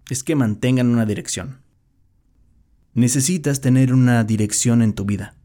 es 0.09 0.25
que 0.25 0.35
mantengan 0.35 0.89
una 0.89 1.05
dirección. 1.05 1.61
Necesitas 2.95 3.61
tener 3.61 3.93
una 3.93 4.25
dirección 4.25 4.81
en 4.81 4.95
tu 4.95 5.05
vida. 5.05 5.37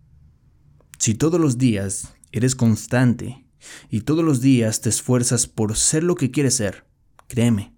Si 1.00 1.16
todos 1.16 1.38
los 1.38 1.58
días 1.58 2.16
eres 2.32 2.56
constante 2.56 3.46
y 3.90 4.02
todos 4.02 4.24
los 4.24 4.40
días 4.40 4.80
te 4.80 4.88
esfuerzas 4.88 5.48
por 5.48 5.76
ser 5.76 6.06
lo 6.06 6.16
que 6.16 6.32
quieres 6.32 6.54
ser, 6.54 6.88
créeme, 7.28 7.76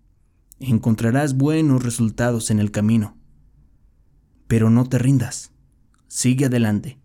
encontrarás 0.59 1.35
buenos 1.35 1.83
resultados 1.83 2.51
en 2.51 2.59
el 2.59 2.69
camino. 2.69 3.17
Pero 4.45 4.69
no 4.69 4.87
te 4.87 4.99
rindas. 4.99 5.53
Sigue 6.07 6.45
adelante 6.45 6.99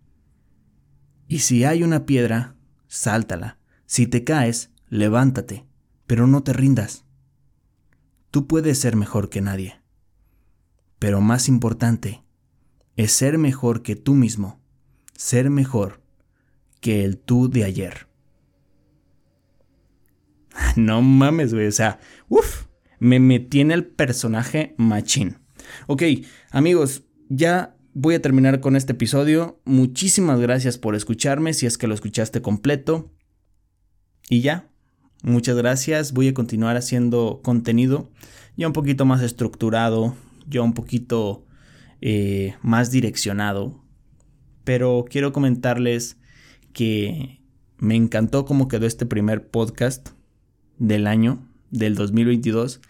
y 1.27 1.39
si 1.39 1.63
hay 1.63 1.81
una 1.81 2.05
piedra, 2.05 2.55
sáltala. 2.87 3.57
Si 3.87 4.05
te 4.05 4.23
caes, 4.23 4.69
levántate, 4.89 5.65
pero 6.05 6.27
no 6.27 6.43
te 6.43 6.53
rindas. 6.53 7.03
Tú 8.31 8.47
puedes 8.47 8.79
ser 8.79 8.95
mejor 8.95 9.29
que 9.29 9.41
nadie. 9.41 9.81
Pero 10.99 11.19
más 11.19 11.47
importante 11.47 12.23
es 12.95 13.11
ser 13.11 13.37
mejor 13.37 13.83
que 13.83 13.95
tú 13.95 14.15
mismo, 14.15 14.61
ser 15.15 15.49
mejor 15.49 16.01
que 16.79 17.03
el 17.03 17.17
tú 17.17 17.49
de 17.49 17.63
ayer. 17.65 18.07
No 20.75 21.01
mames, 21.01 21.53
güey, 21.53 21.67
o 21.67 21.71
sea, 21.71 21.99
uff, 22.29 22.65
me 22.99 23.19
metí 23.19 23.61
en 23.61 23.71
el 23.71 23.85
personaje 23.85 24.75
machín. 24.77 25.39
Ok, 25.87 26.03
amigos, 26.51 27.03
ya 27.29 27.75
voy 27.93 28.15
a 28.15 28.21
terminar 28.21 28.59
con 28.59 28.75
este 28.75 28.93
episodio. 28.93 29.59
Muchísimas 29.65 30.39
gracias 30.39 30.77
por 30.77 30.95
escucharme, 30.95 31.53
si 31.53 31.65
es 31.65 31.77
que 31.77 31.87
lo 31.87 31.93
escuchaste 31.93 32.41
completo. 32.41 33.11
Y 34.29 34.41
ya, 34.41 34.70
muchas 35.21 35.55
gracias. 35.55 36.13
Voy 36.13 36.27
a 36.27 36.33
continuar 36.33 36.77
haciendo 36.77 37.41
contenido 37.43 38.09
ya 38.57 38.67
un 38.67 38.73
poquito 38.73 39.05
más 39.05 39.21
estructurado, 39.21 40.15
ya 40.47 40.61
un 40.61 40.73
poquito 40.73 41.45
eh, 42.01 42.55
más 42.61 42.91
direccionado. 42.91 43.81
Pero 44.63 45.05
quiero 45.09 45.33
comentarles 45.33 46.17
que 46.73 47.41
me 47.77 47.95
encantó 47.95 48.45
cómo 48.45 48.67
quedó 48.67 48.85
este 48.85 49.05
primer 49.05 49.47
podcast 49.47 50.09
del 50.77 51.07
año, 51.07 51.47
del 51.71 51.95
2022 51.95 52.81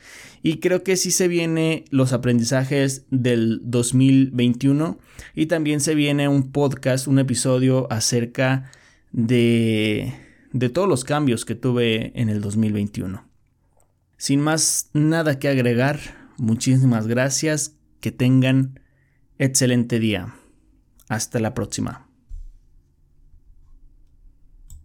y 0.44 0.58
creo 0.58 0.84
que 0.84 0.98
sí 0.98 1.12
se 1.12 1.28
viene 1.28 1.86
los 1.91 2.13
aprendizajes 2.13 3.06
del 3.12 3.62
2021 3.63 4.98
y 5.36 5.46
también 5.46 5.80
se 5.80 5.96
viene 5.96 6.27
un 6.27 6.52
podcast, 6.52 7.08
un 7.08 7.19
episodio 7.19 7.88
acerca 7.92 8.71
de, 9.12 10.13
de 10.54 10.69
todos 10.69 10.87
los 10.87 11.04
cambios 11.04 11.45
que 11.45 11.56
tuve 11.56 12.12
en 12.19 12.29
el 12.29 12.41
2021. 12.41 13.25
Sin 14.17 14.41
más 14.41 14.89
nada 14.93 15.39
que 15.39 15.47
agregar, 15.47 15.99
muchísimas 16.37 17.08
gracias, 17.08 17.75
que 17.99 18.12
tengan 18.12 18.79
excelente 19.37 19.99
día. 19.99 20.35
Hasta 21.08 21.39
la 21.39 21.54
próxima. 21.54 22.10